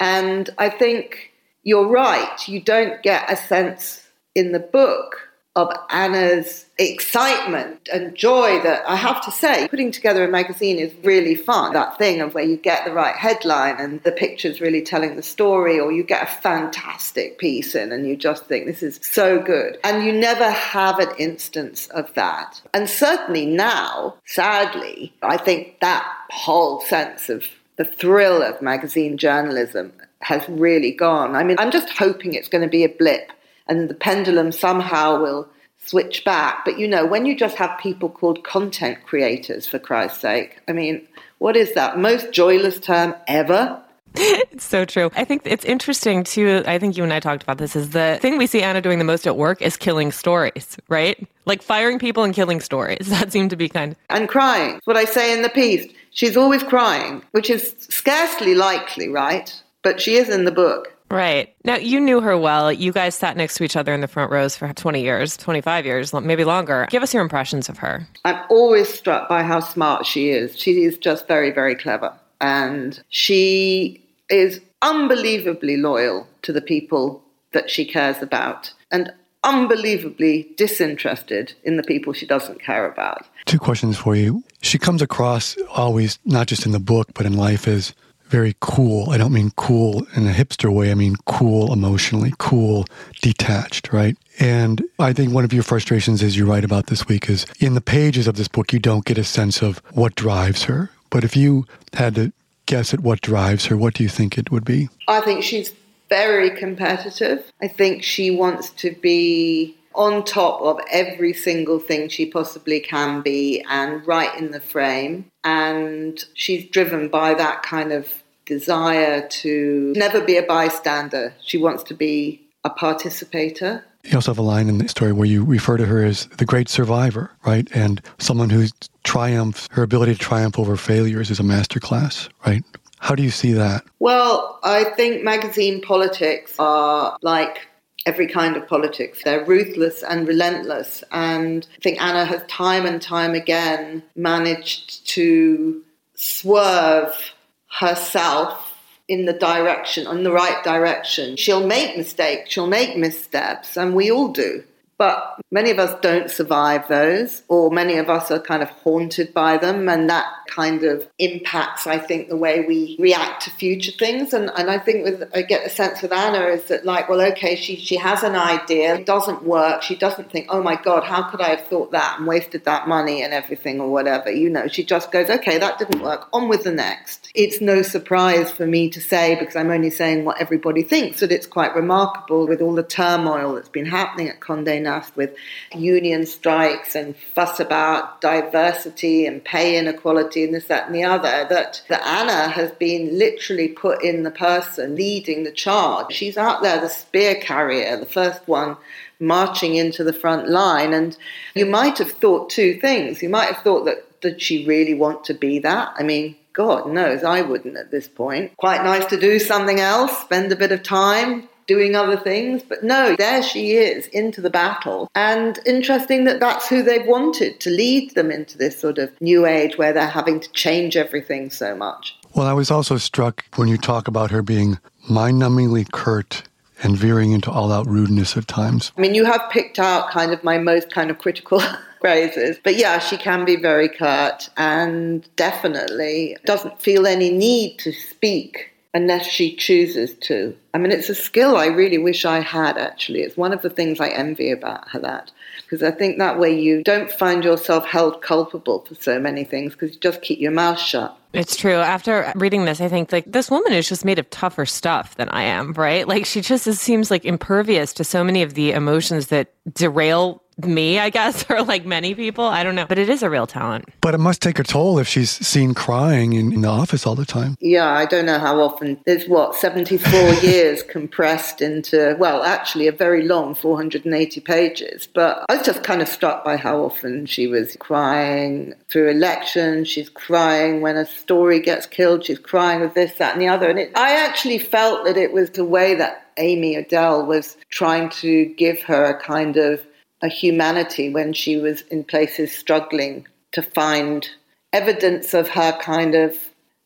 And 0.00 0.50
I 0.58 0.68
think 0.68 1.32
you're 1.62 1.88
right. 1.88 2.48
You 2.48 2.60
don't 2.60 3.02
get 3.02 3.30
a 3.30 3.36
sense 3.36 4.04
in 4.34 4.52
the 4.52 4.58
book 4.58 5.28
of 5.54 5.70
Anna's 5.90 6.64
excitement 6.78 7.88
and 7.92 8.14
joy 8.14 8.60
that 8.62 8.82
I 8.88 8.96
have 8.96 9.22
to 9.26 9.30
say, 9.30 9.68
putting 9.68 9.92
together 9.92 10.24
a 10.24 10.28
magazine 10.28 10.78
is 10.78 10.94
really 11.04 11.34
fun. 11.34 11.74
That 11.74 11.98
thing 11.98 12.22
of 12.22 12.32
where 12.32 12.44
you 12.44 12.56
get 12.56 12.86
the 12.86 12.92
right 12.92 13.14
headline 13.14 13.76
and 13.78 14.02
the 14.02 14.12
picture's 14.12 14.62
really 14.62 14.80
telling 14.80 15.14
the 15.14 15.22
story, 15.22 15.78
or 15.78 15.92
you 15.92 16.04
get 16.04 16.22
a 16.22 16.40
fantastic 16.40 17.38
piece 17.38 17.74
in 17.74 17.92
and 17.92 18.08
you 18.08 18.16
just 18.16 18.46
think 18.46 18.64
this 18.64 18.82
is 18.82 18.98
so 19.02 19.40
good. 19.40 19.78
And 19.84 20.04
you 20.04 20.12
never 20.12 20.50
have 20.50 20.98
an 20.98 21.10
instance 21.18 21.86
of 21.88 22.12
that. 22.14 22.62
And 22.72 22.88
certainly 22.88 23.44
now, 23.44 24.16
sadly, 24.24 25.12
I 25.22 25.36
think 25.36 25.80
that 25.80 26.10
whole 26.30 26.80
sense 26.80 27.28
of 27.28 27.44
the 27.76 27.84
thrill 27.84 28.42
of 28.42 28.62
magazine 28.62 29.18
journalism 29.18 29.92
has 30.20 30.48
really 30.48 30.92
gone. 30.92 31.34
I 31.34 31.44
mean, 31.44 31.58
I'm 31.58 31.70
just 31.70 31.90
hoping 31.90 32.32
it's 32.32 32.48
going 32.48 32.62
to 32.62 32.70
be 32.70 32.84
a 32.84 32.88
blip 32.88 33.32
and 33.66 33.88
the 33.88 33.94
pendulum 33.94 34.52
somehow 34.52 35.20
will 35.20 35.48
switch 35.78 36.24
back. 36.24 36.64
But 36.64 36.78
you 36.78 36.88
know, 36.88 37.06
when 37.06 37.26
you 37.26 37.36
just 37.36 37.56
have 37.56 37.78
people 37.78 38.08
called 38.08 38.44
content 38.44 38.98
creators, 39.04 39.66
for 39.66 39.78
Christ's 39.78 40.20
sake, 40.20 40.60
I 40.68 40.72
mean, 40.72 41.06
what 41.38 41.56
is 41.56 41.74
that? 41.74 41.98
Most 41.98 42.32
joyless 42.32 42.78
term 42.78 43.14
ever? 43.26 43.82
it's 44.14 44.64
so 44.64 44.84
true. 44.84 45.10
I 45.16 45.24
think 45.24 45.42
it's 45.44 45.64
interesting 45.64 46.22
too. 46.22 46.62
I 46.66 46.78
think 46.78 46.96
you 46.96 47.02
and 47.02 47.12
I 47.12 47.20
talked 47.20 47.42
about 47.42 47.58
this. 47.58 47.74
Is 47.74 47.90
the 47.90 48.18
thing 48.20 48.36
we 48.36 48.46
see 48.46 48.62
Anna 48.62 48.82
doing 48.82 48.98
the 48.98 49.04
most 49.04 49.26
at 49.26 49.36
work 49.36 49.62
is 49.62 49.76
killing 49.76 50.12
stories, 50.12 50.76
right? 50.88 51.26
Like 51.46 51.62
firing 51.62 51.98
people 51.98 52.22
and 52.22 52.34
killing 52.34 52.60
stories. 52.60 53.08
That 53.22 53.32
seemed 53.32 53.50
to 53.50 53.56
be 53.56 53.68
kind 53.68 53.92
of 53.92 53.98
and 54.10 54.28
crying. 54.28 54.80
What 54.84 54.96
I 54.96 55.04
say 55.04 55.32
in 55.32 55.42
the 55.42 55.48
piece, 55.48 55.90
she's 56.10 56.36
always 56.36 56.62
crying, 56.62 57.22
which 57.30 57.48
is 57.48 57.74
scarcely 57.78 58.54
likely, 58.54 59.08
right? 59.08 59.62
But 59.82 60.00
she 60.00 60.16
is 60.16 60.28
in 60.28 60.44
the 60.44 60.50
book. 60.50 60.91
Right. 61.12 61.54
Now, 61.64 61.76
you 61.76 62.00
knew 62.00 62.22
her 62.22 62.38
well. 62.38 62.72
You 62.72 62.90
guys 62.90 63.14
sat 63.14 63.36
next 63.36 63.56
to 63.56 63.64
each 63.64 63.76
other 63.76 63.92
in 63.92 64.00
the 64.00 64.08
front 64.08 64.32
rows 64.32 64.56
for 64.56 64.72
20 64.72 65.02
years, 65.02 65.36
25 65.36 65.84
years, 65.84 66.14
maybe 66.14 66.42
longer. 66.44 66.86
Give 66.90 67.02
us 67.02 67.12
your 67.12 67.22
impressions 67.22 67.68
of 67.68 67.76
her. 67.78 68.06
I'm 68.24 68.42
always 68.48 68.88
struck 68.88 69.28
by 69.28 69.42
how 69.42 69.60
smart 69.60 70.06
she 70.06 70.30
is. 70.30 70.58
She 70.58 70.84
is 70.84 70.96
just 70.96 71.28
very, 71.28 71.50
very 71.50 71.74
clever. 71.74 72.14
And 72.40 72.98
she 73.10 74.02
is 74.30 74.58
unbelievably 74.80 75.76
loyal 75.76 76.26
to 76.42 76.52
the 76.52 76.62
people 76.62 77.22
that 77.52 77.68
she 77.68 77.84
cares 77.84 78.22
about 78.22 78.72
and 78.90 79.12
unbelievably 79.44 80.48
disinterested 80.56 81.52
in 81.64 81.76
the 81.76 81.82
people 81.82 82.14
she 82.14 82.26
doesn't 82.26 82.62
care 82.62 82.90
about. 82.90 83.26
Two 83.44 83.58
questions 83.58 83.98
for 83.98 84.16
you. 84.16 84.42
She 84.62 84.78
comes 84.78 85.02
across 85.02 85.58
always, 85.74 86.18
not 86.24 86.46
just 86.46 86.64
in 86.64 86.72
the 86.72 86.78
book, 86.78 87.08
but 87.12 87.26
in 87.26 87.36
life, 87.36 87.68
as 87.68 87.92
very 88.32 88.56
cool. 88.60 89.10
I 89.10 89.18
don't 89.18 89.32
mean 89.32 89.52
cool 89.56 90.06
in 90.16 90.26
a 90.26 90.32
hipster 90.32 90.72
way. 90.72 90.90
I 90.90 90.94
mean 90.94 91.16
cool 91.26 91.70
emotionally, 91.70 92.32
cool, 92.38 92.86
detached, 93.20 93.92
right? 93.92 94.16
And 94.40 94.82
I 94.98 95.12
think 95.12 95.34
one 95.34 95.44
of 95.44 95.52
your 95.52 95.62
frustrations, 95.62 96.22
as 96.22 96.34
you 96.34 96.46
write 96.46 96.64
about 96.64 96.86
this 96.86 97.06
week, 97.06 97.28
is 97.28 97.44
in 97.60 97.74
the 97.74 97.82
pages 97.82 98.26
of 98.26 98.36
this 98.36 98.48
book, 98.48 98.72
you 98.72 98.78
don't 98.78 99.04
get 99.04 99.18
a 99.18 99.24
sense 99.24 99.60
of 99.60 99.82
what 99.92 100.14
drives 100.14 100.64
her. 100.64 100.90
But 101.10 101.24
if 101.24 101.36
you 101.36 101.66
had 101.92 102.14
to 102.14 102.32
guess 102.64 102.94
at 102.94 103.00
what 103.00 103.20
drives 103.20 103.66
her, 103.66 103.76
what 103.76 103.92
do 103.92 104.02
you 104.02 104.08
think 104.08 104.38
it 104.38 104.50
would 104.50 104.64
be? 104.64 104.88
I 105.08 105.20
think 105.20 105.44
she's 105.44 105.70
very 106.08 106.50
competitive. 106.56 107.44
I 107.60 107.68
think 107.68 108.02
she 108.02 108.30
wants 108.30 108.70
to 108.70 108.96
be 109.02 109.76
on 109.94 110.24
top 110.24 110.62
of 110.62 110.80
every 110.90 111.34
single 111.34 111.78
thing 111.78 112.08
she 112.08 112.24
possibly 112.24 112.80
can 112.80 113.20
be 113.20 113.62
and 113.68 114.06
right 114.06 114.34
in 114.38 114.52
the 114.52 114.60
frame. 114.60 115.26
And 115.44 116.24
she's 116.32 116.64
driven 116.70 117.08
by 117.08 117.34
that 117.34 117.62
kind 117.62 117.92
of 117.92 118.21
desire 118.46 119.26
to 119.28 119.92
never 119.96 120.20
be 120.20 120.36
a 120.36 120.42
bystander. 120.42 121.34
She 121.44 121.58
wants 121.58 121.82
to 121.84 121.94
be 121.94 122.42
a 122.64 122.70
participator. 122.70 123.84
You 124.04 124.16
also 124.16 124.32
have 124.32 124.38
a 124.38 124.42
line 124.42 124.68
in 124.68 124.78
the 124.78 124.88
story 124.88 125.12
where 125.12 125.28
you 125.28 125.44
refer 125.44 125.76
to 125.76 125.86
her 125.86 126.04
as 126.04 126.26
the 126.38 126.44
great 126.44 126.68
survivor, 126.68 127.30
right? 127.46 127.68
And 127.72 128.02
someone 128.18 128.50
who's 128.50 128.72
triumphs, 129.04 129.68
her 129.72 129.82
ability 129.82 130.14
to 130.14 130.18
triumph 130.18 130.58
over 130.58 130.76
failures 130.76 131.30
is 131.30 131.38
a 131.38 131.44
masterclass, 131.44 132.28
right? 132.46 132.64
How 132.98 133.14
do 133.14 133.22
you 133.22 133.30
see 133.30 133.52
that? 133.52 133.84
Well, 133.98 134.58
I 134.62 134.84
think 134.84 135.22
magazine 135.22 135.80
politics 135.80 136.54
are 136.58 137.16
like 137.22 137.68
every 138.06 138.26
kind 138.26 138.56
of 138.56 138.66
politics. 138.66 139.22
They're 139.24 139.44
ruthless 139.44 140.02
and 140.02 140.26
relentless. 140.26 141.04
And 141.12 141.66
I 141.76 141.80
think 141.80 142.02
Anna 142.02 142.24
has 142.24 142.42
time 142.48 142.86
and 142.86 143.00
time 143.00 143.34
again 143.34 144.02
managed 144.16 145.06
to 145.08 145.82
swerve 146.14 147.34
herself 147.78 148.68
in 149.08 149.24
the 149.24 149.32
direction, 149.32 150.06
in 150.06 150.22
the 150.22 150.32
right 150.32 150.62
direction. 150.64 151.36
She'll 151.36 151.66
make 151.66 151.96
mistakes, 151.96 152.50
she'll 152.50 152.66
make 152.66 152.96
missteps, 152.96 153.76
and 153.76 153.94
we 153.94 154.10
all 154.10 154.28
do. 154.28 154.64
But 155.02 155.40
many 155.50 155.72
of 155.72 155.80
us 155.80 155.98
don't 156.00 156.30
survive 156.30 156.86
those, 156.86 157.42
or 157.48 157.72
many 157.72 157.96
of 157.96 158.08
us 158.08 158.30
are 158.30 158.38
kind 158.38 158.62
of 158.62 158.68
haunted 158.68 159.34
by 159.34 159.58
them, 159.58 159.88
and 159.88 160.08
that 160.08 160.26
kind 160.46 160.84
of 160.84 161.08
impacts, 161.18 161.88
I 161.88 161.98
think, 161.98 162.28
the 162.28 162.36
way 162.36 162.64
we 162.68 162.94
react 163.00 163.42
to 163.42 163.50
future 163.50 163.90
things. 163.90 164.32
And, 164.32 164.48
and 164.56 164.70
I 164.70 164.78
think 164.78 165.04
with, 165.04 165.28
I 165.34 165.42
get 165.42 165.64
the 165.64 165.70
sense 165.70 166.02
with 166.02 166.12
Anna 166.12 166.44
is 166.46 166.66
that, 166.66 166.84
like, 166.84 167.08
well, 167.08 167.20
okay, 167.32 167.56
she, 167.56 167.74
she 167.74 167.96
has 167.96 168.22
an 168.22 168.36
idea, 168.36 168.94
it 168.94 169.04
doesn't 169.04 169.42
work. 169.42 169.82
She 169.82 169.96
doesn't 169.96 170.30
think, 170.30 170.46
oh 170.50 170.62
my 170.62 170.80
God, 170.80 171.02
how 171.02 171.28
could 171.28 171.40
I 171.40 171.56
have 171.56 171.66
thought 171.66 171.90
that 171.90 172.18
and 172.18 172.28
wasted 172.28 172.64
that 172.66 172.86
money 172.86 173.24
and 173.24 173.34
everything 173.34 173.80
or 173.80 173.90
whatever. 173.90 174.30
You 174.30 174.50
know, 174.50 174.68
she 174.68 174.84
just 174.84 175.10
goes, 175.10 175.28
okay, 175.28 175.58
that 175.58 175.80
didn't 175.80 176.00
work, 176.00 176.28
on 176.32 176.48
with 176.48 176.62
the 176.62 176.70
next. 176.70 177.28
It's 177.34 177.60
no 177.60 177.82
surprise 177.82 178.52
for 178.52 178.68
me 178.68 178.88
to 178.90 179.00
say, 179.00 179.34
because 179.34 179.56
I'm 179.56 179.72
only 179.72 179.90
saying 179.90 180.24
what 180.24 180.40
everybody 180.40 180.84
thinks, 180.84 181.18
that 181.18 181.32
it's 181.32 181.48
quite 181.48 181.74
remarkable 181.74 182.46
with 182.46 182.60
all 182.60 182.76
the 182.76 182.84
turmoil 182.84 183.54
that's 183.54 183.68
been 183.68 183.86
happening 183.86 184.28
at 184.28 184.38
Condé 184.38 184.80
Nast 184.80 184.91
with 185.16 185.34
union 185.74 186.26
strikes 186.26 186.94
and 186.94 187.16
fuss 187.16 187.60
about 187.60 188.20
diversity 188.20 189.26
and 189.26 189.44
pay 189.44 189.78
inequality 189.78 190.44
and 190.44 190.54
this, 190.54 190.66
that, 190.66 190.86
and 190.86 190.94
the 190.94 191.04
other, 191.04 191.46
that, 191.48 191.82
that 191.88 192.06
Anna 192.06 192.48
has 192.48 192.70
been 192.72 193.18
literally 193.18 193.68
put 193.68 194.02
in 194.02 194.22
the 194.22 194.30
person 194.30 194.96
leading 194.96 195.44
the 195.44 195.52
charge. 195.52 196.12
She's 196.12 196.36
out 196.36 196.62
there, 196.62 196.80
the 196.80 196.88
spear 196.88 197.34
carrier, 197.36 197.96
the 197.96 198.06
first 198.06 198.46
one 198.46 198.76
marching 199.20 199.76
into 199.76 200.04
the 200.04 200.12
front 200.12 200.48
line. 200.48 200.92
And 200.92 201.16
you 201.54 201.66
might 201.66 201.98
have 201.98 202.12
thought 202.12 202.50
two 202.50 202.78
things. 202.80 203.22
You 203.22 203.28
might 203.28 203.52
have 203.52 203.62
thought 203.62 203.84
that 203.84 204.20
did 204.20 204.40
she 204.40 204.66
really 204.66 204.94
want 204.94 205.24
to 205.24 205.34
be 205.34 205.58
that? 205.60 205.92
I 205.96 206.02
mean, 206.02 206.36
God 206.52 206.88
knows 206.88 207.24
I 207.24 207.42
wouldn't 207.42 207.76
at 207.76 207.90
this 207.90 208.08
point. 208.08 208.56
Quite 208.56 208.84
nice 208.84 209.06
to 209.06 209.18
do 209.18 209.38
something 209.38 209.80
else, 209.80 210.16
spend 210.18 210.52
a 210.52 210.56
bit 210.56 210.72
of 210.72 210.82
time, 210.82 211.48
doing 211.66 211.94
other 211.94 212.16
things. 212.16 212.62
But 212.62 212.82
no, 212.82 213.16
there 213.16 213.42
she 213.42 213.72
is 213.72 214.06
into 214.08 214.40
the 214.40 214.50
battle. 214.50 215.10
And 215.14 215.58
interesting 215.66 216.24
that 216.24 216.40
that's 216.40 216.68
who 216.68 216.82
they've 216.82 217.06
wanted 217.06 217.60
to 217.60 217.70
lead 217.70 218.14
them 218.14 218.30
into 218.30 218.58
this 218.58 218.78
sort 218.78 218.98
of 218.98 219.18
new 219.20 219.46
age 219.46 219.78
where 219.78 219.92
they're 219.92 220.06
having 220.06 220.40
to 220.40 220.50
change 220.52 220.96
everything 220.96 221.50
so 221.50 221.74
much. 221.74 222.16
Well, 222.34 222.46
I 222.46 222.52
was 222.52 222.70
also 222.70 222.96
struck 222.96 223.44
when 223.56 223.68
you 223.68 223.76
talk 223.76 224.08
about 224.08 224.30
her 224.30 224.42
being 224.42 224.78
mind 225.08 225.40
numbingly 225.40 225.90
curt 225.90 226.44
and 226.82 226.96
veering 226.96 227.32
into 227.32 227.50
all 227.50 227.72
out 227.72 227.86
rudeness 227.86 228.36
at 228.36 228.48
times. 228.48 228.92
I 228.96 229.00
mean, 229.00 229.14
you 229.14 229.24
have 229.24 229.42
picked 229.50 229.78
out 229.78 230.10
kind 230.10 230.32
of 230.32 230.42
my 230.42 230.58
most 230.58 230.90
kind 230.90 231.10
of 231.10 231.18
critical 231.18 231.62
phrases. 232.00 232.58
But 232.62 232.76
yeah, 232.76 232.98
she 232.98 233.16
can 233.16 233.44
be 233.44 233.56
very 233.56 233.88
curt 233.88 234.50
and 234.56 235.26
definitely 235.36 236.36
doesn't 236.44 236.80
feel 236.80 237.06
any 237.06 237.30
need 237.30 237.78
to 237.78 237.92
speak 237.92 238.71
unless 238.94 239.26
she 239.26 239.56
chooses 239.56 240.14
to. 240.14 240.54
I 240.74 240.78
mean, 240.78 240.92
it's 240.92 241.08
a 241.08 241.14
skill 241.14 241.56
I 241.56 241.66
really 241.66 241.98
wish 241.98 242.24
I 242.24 242.40
had, 242.40 242.76
actually. 242.76 243.20
It's 243.20 243.36
one 243.36 243.52
of 243.52 243.62
the 243.62 243.70
things 243.70 244.00
I 244.00 244.08
envy 244.08 244.50
about 244.50 244.88
her, 244.90 244.98
that. 245.00 245.30
Because 245.62 245.82
I 245.82 245.90
think 245.90 246.18
that 246.18 246.38
way 246.38 246.58
you 246.58 246.82
don't 246.82 247.10
find 247.10 247.42
yourself 247.42 247.86
held 247.86 248.20
culpable 248.20 248.80
for 248.80 248.94
so 248.94 249.18
many 249.18 249.44
things 249.44 249.72
because 249.72 249.94
you 249.94 250.00
just 250.00 250.20
keep 250.20 250.38
your 250.38 250.52
mouth 250.52 250.78
shut. 250.78 251.16
It's 251.32 251.56
true. 251.56 251.76
After 251.76 252.30
reading 252.34 252.66
this, 252.66 252.80
I 252.82 252.88
think 252.88 253.10
like 253.10 253.24
this 253.26 253.50
woman 253.50 253.72
is 253.72 253.88
just 253.88 254.04
made 254.04 254.18
of 254.18 254.28
tougher 254.28 254.66
stuff 254.66 255.16
than 255.16 255.30
I 255.30 255.44
am, 255.44 255.72
right? 255.72 256.06
Like 256.06 256.26
she 256.26 256.42
just 256.42 256.64
seems 256.74 257.10
like 257.10 257.24
impervious 257.24 257.94
to 257.94 258.04
so 258.04 258.22
many 258.22 258.42
of 258.42 258.52
the 258.52 258.72
emotions 258.72 259.28
that 259.28 259.54
derail 259.72 260.42
me, 260.64 260.98
I 260.98 261.10
guess, 261.10 261.44
or 261.50 261.62
like 261.62 261.84
many 261.84 262.14
people. 262.14 262.44
I 262.44 262.62
don't 262.62 262.74
know. 262.74 262.86
But 262.86 262.98
it 262.98 263.08
is 263.08 263.22
a 263.22 263.30
real 263.30 263.46
talent. 263.46 263.88
But 264.00 264.14
it 264.14 264.18
must 264.18 264.42
take 264.42 264.58
a 264.58 264.64
toll 264.64 264.98
if 264.98 265.08
she's 265.08 265.30
seen 265.30 265.74
crying 265.74 266.32
in, 266.32 266.52
in 266.52 266.60
the 266.62 266.68
office 266.68 267.06
all 267.06 267.14
the 267.14 267.24
time. 267.24 267.56
Yeah, 267.60 267.88
I 267.88 268.06
don't 268.06 268.26
know 268.26 268.38
how 268.38 268.60
often. 268.60 269.00
There's 269.04 269.26
what, 269.28 269.54
74 269.54 270.12
years 270.42 270.82
compressed 270.82 271.60
into, 271.60 272.16
well, 272.18 272.42
actually 272.42 272.86
a 272.86 272.92
very 272.92 273.22
long 273.22 273.54
480 273.54 274.40
pages. 274.40 275.08
But 275.12 275.44
I 275.48 275.56
was 275.56 275.66
just 275.66 275.82
kind 275.82 276.02
of 276.02 276.08
struck 276.08 276.44
by 276.44 276.56
how 276.56 276.80
often 276.80 277.26
she 277.26 277.46
was 277.46 277.76
crying 277.80 278.74
through 278.88 279.10
elections. 279.10 279.88
She's 279.88 280.08
crying 280.08 280.80
when 280.80 280.96
a 280.96 281.06
story 281.06 281.60
gets 281.60 281.86
killed. 281.86 282.24
She's 282.24 282.38
crying 282.38 282.80
with 282.80 282.94
this, 282.94 283.14
that, 283.14 283.32
and 283.32 283.42
the 283.42 283.48
other. 283.48 283.70
And 283.70 283.78
it, 283.78 283.92
I 283.96 284.12
actually 284.12 284.58
felt 284.58 285.04
that 285.04 285.16
it 285.16 285.32
was 285.32 285.50
the 285.50 285.64
way 285.64 285.94
that 285.94 286.26
Amy 286.36 286.76
Odell 286.76 287.24
was 287.26 287.56
trying 287.70 288.08
to 288.10 288.46
give 288.56 288.80
her 288.82 289.04
a 289.04 289.20
kind 289.20 289.56
of 289.56 289.80
a 290.22 290.28
humanity 290.28 291.10
when 291.10 291.32
she 291.32 291.56
was 291.56 291.82
in 291.82 292.04
places 292.04 292.52
struggling 292.52 293.26
to 293.52 293.62
find 293.62 294.30
evidence 294.72 295.34
of 295.34 295.48
her 295.48 295.72
kind 295.80 296.14
of 296.14 296.36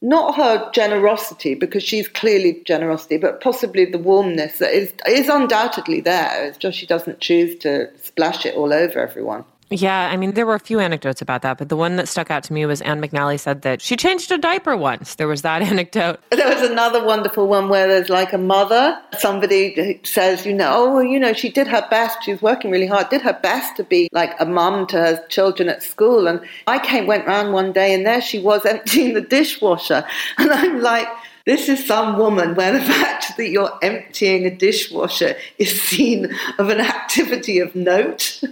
not 0.03 0.35
her 0.37 0.71
generosity 0.73 1.55
because 1.55 1.83
she's 1.83 2.09
clearly 2.09 2.63
generosity 2.67 3.17
but 3.17 3.41
possibly 3.41 3.85
the 3.85 3.99
warmness 3.99 4.59
that 4.59 4.73
is 4.73 4.93
is 5.07 5.29
undoubtedly 5.29 6.01
there. 6.01 6.47
It's 6.47 6.59
just 6.59 6.77
she 6.79 6.87
doesn't 6.87 7.21
choose 7.21 7.57
to 7.61 7.89
splash 7.99 8.45
it 8.45 8.55
all 8.55 8.73
over 8.73 9.01
everyone 9.01 9.45
yeah, 9.71 10.09
I 10.11 10.17
mean, 10.17 10.35
there 10.35 10.47
were 10.47 10.55
a 10.55 10.61
few 10.61 10.79
anecdotes 10.79 11.21
about 11.21 11.43
that, 11.43 11.59
but 11.59 11.69
the 11.69 11.77
one 11.77 11.97
that 11.97 12.09
stuck 12.09 12.31
out 12.31 12.45
to 12.45 12.53
me 12.53 12.65
was 12.67 12.81
Anne 12.83 13.01
McNally 13.01 13.39
said 13.39 13.63
that 13.63 13.81
she 13.81 13.97
changed 13.97 14.31
a 14.31 14.39
diaper 14.39 14.77
once. 14.77 15.17
There 15.17 15.27
was 15.27 15.43
that 15.43 15.63
anecdote. 15.71 16.21
There 16.31 16.49
was 16.49 16.69
another 16.69 17.05
wonderful 17.05 17.49
one 17.49 17.69
where 17.69 17.89
there's 17.89 18.09
like 18.09 18.33
a 18.33 18.39
mother, 18.39 18.97
somebody 19.19 20.01
says, 20.05 20.47
you 20.47 20.55
know, 20.55 20.73
oh, 20.75 21.01
you 21.01 21.19
know, 21.19 21.33
she 21.33 21.49
did 21.49 21.67
her 21.67 21.87
best. 21.91 22.23
She 22.23 22.33
was 22.33 22.43
working 22.43 22.71
really 22.71 22.87
hard, 22.87 23.09
did 23.09 23.23
her 23.23 23.39
best 23.43 23.77
to 23.77 23.85
be 23.85 24.09
like 24.13 24.35
a 24.39 24.47
mum 24.47 24.87
to 24.89 24.97
her 24.97 25.27
children 25.29 25.69
at 25.69 25.83
school. 25.83 26.29
And 26.29 26.41
I 26.67 26.79
came, 26.79 27.07
went 27.07 27.27
round 27.27 27.53
one 27.53 27.73
day 27.73 27.93
and 27.93 28.07
there 28.07 28.21
she 28.21 28.39
was 28.39 28.65
emptying 28.67 29.15
the 29.15 29.21
dishwasher. 29.21 30.07
And 30.39 30.53
I'm 30.53 30.81
like, 30.81 31.09
this 31.47 31.69
is 31.69 31.87
some 31.87 32.19
woman 32.19 32.55
where 32.57 32.73
the 32.73 32.81
fact 32.93 33.37
that 33.37 33.49
you're 33.49 33.79
emptying 33.81 34.45
a 34.47 34.51
dishwasher 34.51 35.37
is 35.59 35.81
seen 35.81 36.35
of 36.59 36.69
an 36.69 36.81
activity 36.81 37.61
of 37.61 37.75
note. 37.75 38.43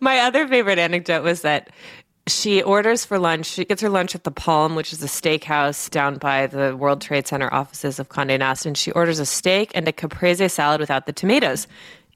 My 0.00 0.20
other 0.20 0.46
favorite 0.46 0.78
anecdote 0.78 1.22
was 1.22 1.42
that 1.42 1.70
she 2.26 2.62
orders 2.62 3.04
for 3.04 3.18
lunch. 3.18 3.46
She 3.46 3.64
gets 3.64 3.82
her 3.82 3.88
lunch 3.88 4.14
at 4.14 4.24
the 4.24 4.30
Palm, 4.30 4.74
which 4.74 4.92
is 4.92 5.02
a 5.02 5.06
steakhouse 5.06 5.90
down 5.90 6.18
by 6.18 6.46
the 6.46 6.76
World 6.76 7.00
Trade 7.00 7.26
Center 7.26 7.52
offices 7.52 7.98
of 7.98 8.08
Condé 8.08 8.38
Nast, 8.38 8.66
and 8.66 8.76
she 8.76 8.90
orders 8.92 9.18
a 9.18 9.26
steak 9.26 9.72
and 9.74 9.88
a 9.88 9.92
caprese 9.92 10.48
salad 10.48 10.80
without 10.80 11.06
the 11.06 11.12
tomatoes. 11.12 11.66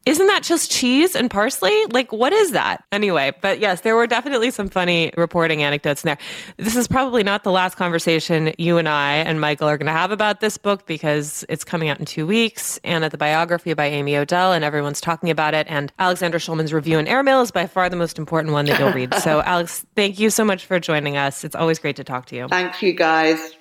Isn't 0.05 0.27
that 0.27 0.43
just 0.43 0.71
cheese 0.71 1.15
and 1.15 1.31
parsley? 1.31 1.73
Like, 1.93 2.11
what 2.13 2.33
is 2.33 2.51
that? 2.51 2.83
Anyway, 2.91 3.33
but 3.41 3.61
yes, 3.61 3.83
there 3.83 3.95
were 3.95 4.09
definitely 4.09 4.51
some 4.51 4.69
funny 4.69 5.13
reporting 5.17 5.63
anecdotes 5.63 6.03
in 6.03 6.09
there. 6.09 6.19
This 6.57 6.75
is 6.75 6.89
probably 6.89 7.23
not 7.23 7.45
the 7.45 7.53
last 7.53 7.77
conversation 7.77 8.53
you 8.59 8.79
and 8.79 8.89
I 8.89 9.15
and 9.15 9.41
Michael 9.41 9.69
are 9.69 9.79
going 9.79 9.87
to 9.87 9.93
have 9.93 10.11
about 10.11 10.41
this 10.41 10.59
book 10.59 10.87
because 10.87 11.45
it's 11.49 11.63
coming 11.63 11.89
out 11.89 12.01
in 12.01 12.05
two 12.05 12.27
weeks 12.27 12.81
and 12.83 13.05
at 13.05 13.13
the 13.13 13.19
biography 13.19 13.75
by 13.75 13.87
Amy 13.87 14.17
Odell, 14.17 14.53
and 14.53 14.65
everyone's 14.65 15.01
talking 15.01 15.31
about 15.31 15.55
it. 15.55 15.67
And 15.71 15.93
Alexandra 16.01 16.41
Shulman's 16.41 16.73
review 16.73 16.99
in 16.99 17.07
Airmail 17.07 17.41
is 17.43 17.53
by 17.53 17.67
far 17.67 17.89
the 17.89 17.97
most 17.97 18.19
important 18.19 18.53
one 18.53 18.65
that 18.67 18.81
you'll 18.81 18.93
read. 18.93 19.15
so, 19.15 19.41
Alex, 19.47 19.87
thank 19.95 20.19
you 20.19 20.31
so 20.31 20.45
much 20.45 20.67
for 20.67 20.81
joining 20.81 21.17
us. 21.17 21.45
It's 21.45 21.55
always 21.55 21.79
great 21.79 21.97
to 21.97 22.05
talk 22.05 22.27
to 22.27 22.37
you. 22.37 22.49
Thank 22.49 22.83
you, 22.83 22.93
guys. 22.93 23.57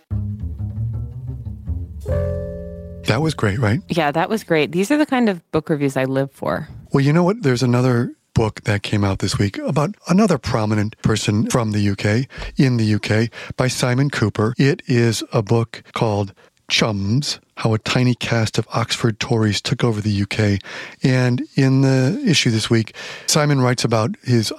That 3.07 3.21
was 3.21 3.33
great, 3.33 3.59
right? 3.59 3.81
Yeah, 3.89 4.11
that 4.11 4.29
was 4.29 4.43
great. 4.43 4.71
These 4.71 4.91
are 4.91 4.97
the 4.97 5.05
kind 5.05 5.29
of 5.29 5.49
book 5.51 5.69
reviews 5.69 5.97
I 5.97 6.05
live 6.05 6.31
for. 6.31 6.67
Well, 6.93 7.03
you 7.03 7.11
know 7.11 7.23
what? 7.23 7.43
There's 7.43 7.63
another 7.63 8.13
book 8.33 8.61
that 8.63 8.83
came 8.83 9.03
out 9.03 9.19
this 9.19 9.37
week 9.37 9.57
about 9.57 9.95
another 10.07 10.37
prominent 10.37 10.99
person 11.01 11.49
from 11.49 11.71
the 11.71 11.89
UK, 11.89 12.29
in 12.57 12.77
the 12.77 12.95
UK, 12.95 13.29
by 13.57 13.67
Simon 13.67 14.09
Kuper. 14.09 14.53
It 14.57 14.81
is 14.87 15.23
a 15.33 15.41
book 15.41 15.83
called 15.93 16.33
Chums 16.69 17.39
How 17.57 17.73
a 17.73 17.79
Tiny 17.79 18.15
Cast 18.15 18.57
of 18.57 18.67
Oxford 18.73 19.19
Tories 19.19 19.61
Took 19.61 19.83
Over 19.83 19.99
the 19.99 20.21
UK. 20.21 20.61
And 21.03 21.41
in 21.55 21.81
the 21.81 22.23
issue 22.25 22.49
this 22.49 22.69
week, 22.69 22.95
Simon 23.27 23.61
writes 23.61 23.83
about 23.83 24.15
his 24.23 24.53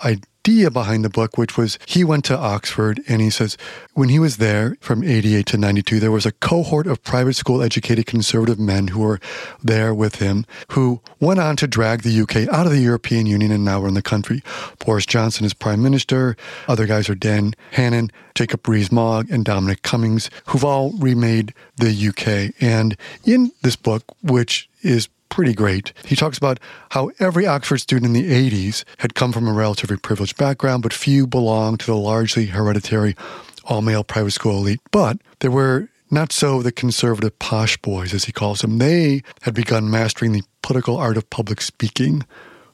idea 0.44 0.72
behind 0.72 1.04
the 1.04 1.08
book, 1.08 1.38
which 1.38 1.56
was 1.56 1.78
he 1.86 2.02
went 2.02 2.24
to 2.24 2.36
Oxford 2.36 3.00
and 3.06 3.22
he 3.22 3.30
says 3.30 3.56
when 3.94 4.08
he 4.08 4.18
was 4.18 4.38
there 4.38 4.76
from 4.80 5.04
88 5.04 5.46
to 5.46 5.56
92, 5.56 6.00
there 6.00 6.10
was 6.10 6.26
a 6.26 6.32
cohort 6.32 6.88
of 6.88 7.00
private 7.04 7.34
school 7.34 7.62
educated 7.62 8.06
conservative 8.06 8.58
men 8.58 8.88
who 8.88 8.98
were 8.98 9.20
there 9.62 9.94
with 9.94 10.16
him 10.16 10.44
who 10.72 11.00
went 11.20 11.38
on 11.38 11.54
to 11.56 11.68
drag 11.68 12.02
the 12.02 12.20
UK 12.20 12.52
out 12.52 12.66
of 12.66 12.72
the 12.72 12.80
European 12.80 13.24
Union 13.26 13.52
and 13.52 13.64
now 13.64 13.80
we're 13.80 13.86
in 13.86 13.94
the 13.94 14.02
country. 14.02 14.42
Boris 14.84 15.06
Johnson 15.06 15.46
is 15.46 15.54
prime 15.54 15.80
minister. 15.80 16.36
Other 16.66 16.86
guys 16.86 17.08
are 17.08 17.14
Dan 17.14 17.54
Hannan, 17.70 18.10
Jacob 18.34 18.66
Rees-Mogg, 18.66 19.30
and 19.30 19.44
Dominic 19.44 19.82
Cummings, 19.82 20.28
who've 20.46 20.64
all 20.64 20.90
remade 20.98 21.54
the 21.76 22.08
UK. 22.08 22.52
And 22.60 22.96
in 23.24 23.52
this 23.62 23.76
book, 23.76 24.02
which 24.22 24.68
is 24.82 25.08
pretty 25.32 25.54
great. 25.54 25.94
He 26.04 26.14
talks 26.14 26.36
about 26.36 26.60
how 26.90 27.10
every 27.18 27.46
Oxford 27.46 27.78
student 27.78 28.14
in 28.14 28.22
the 28.22 28.50
80s 28.50 28.84
had 28.98 29.14
come 29.14 29.32
from 29.32 29.48
a 29.48 29.52
relatively 29.52 29.96
privileged 29.96 30.36
background, 30.36 30.82
but 30.82 30.92
few 30.92 31.26
belonged 31.26 31.80
to 31.80 31.86
the 31.86 31.96
largely 31.96 32.46
hereditary 32.46 33.16
all 33.64 33.80
male 33.80 34.04
private 34.04 34.32
school 34.32 34.58
elite. 34.58 34.80
But 34.90 35.16
there 35.40 35.50
were 35.50 35.88
not 36.10 36.32
so 36.32 36.60
the 36.60 36.70
conservative 36.70 37.38
posh 37.38 37.78
boys, 37.78 38.12
as 38.12 38.24
he 38.24 38.32
calls 38.32 38.60
them. 38.60 38.76
They 38.76 39.22
had 39.40 39.54
begun 39.54 39.90
mastering 39.90 40.32
the 40.32 40.42
political 40.60 40.98
art 40.98 41.16
of 41.16 41.30
public 41.30 41.62
speaking, 41.62 42.26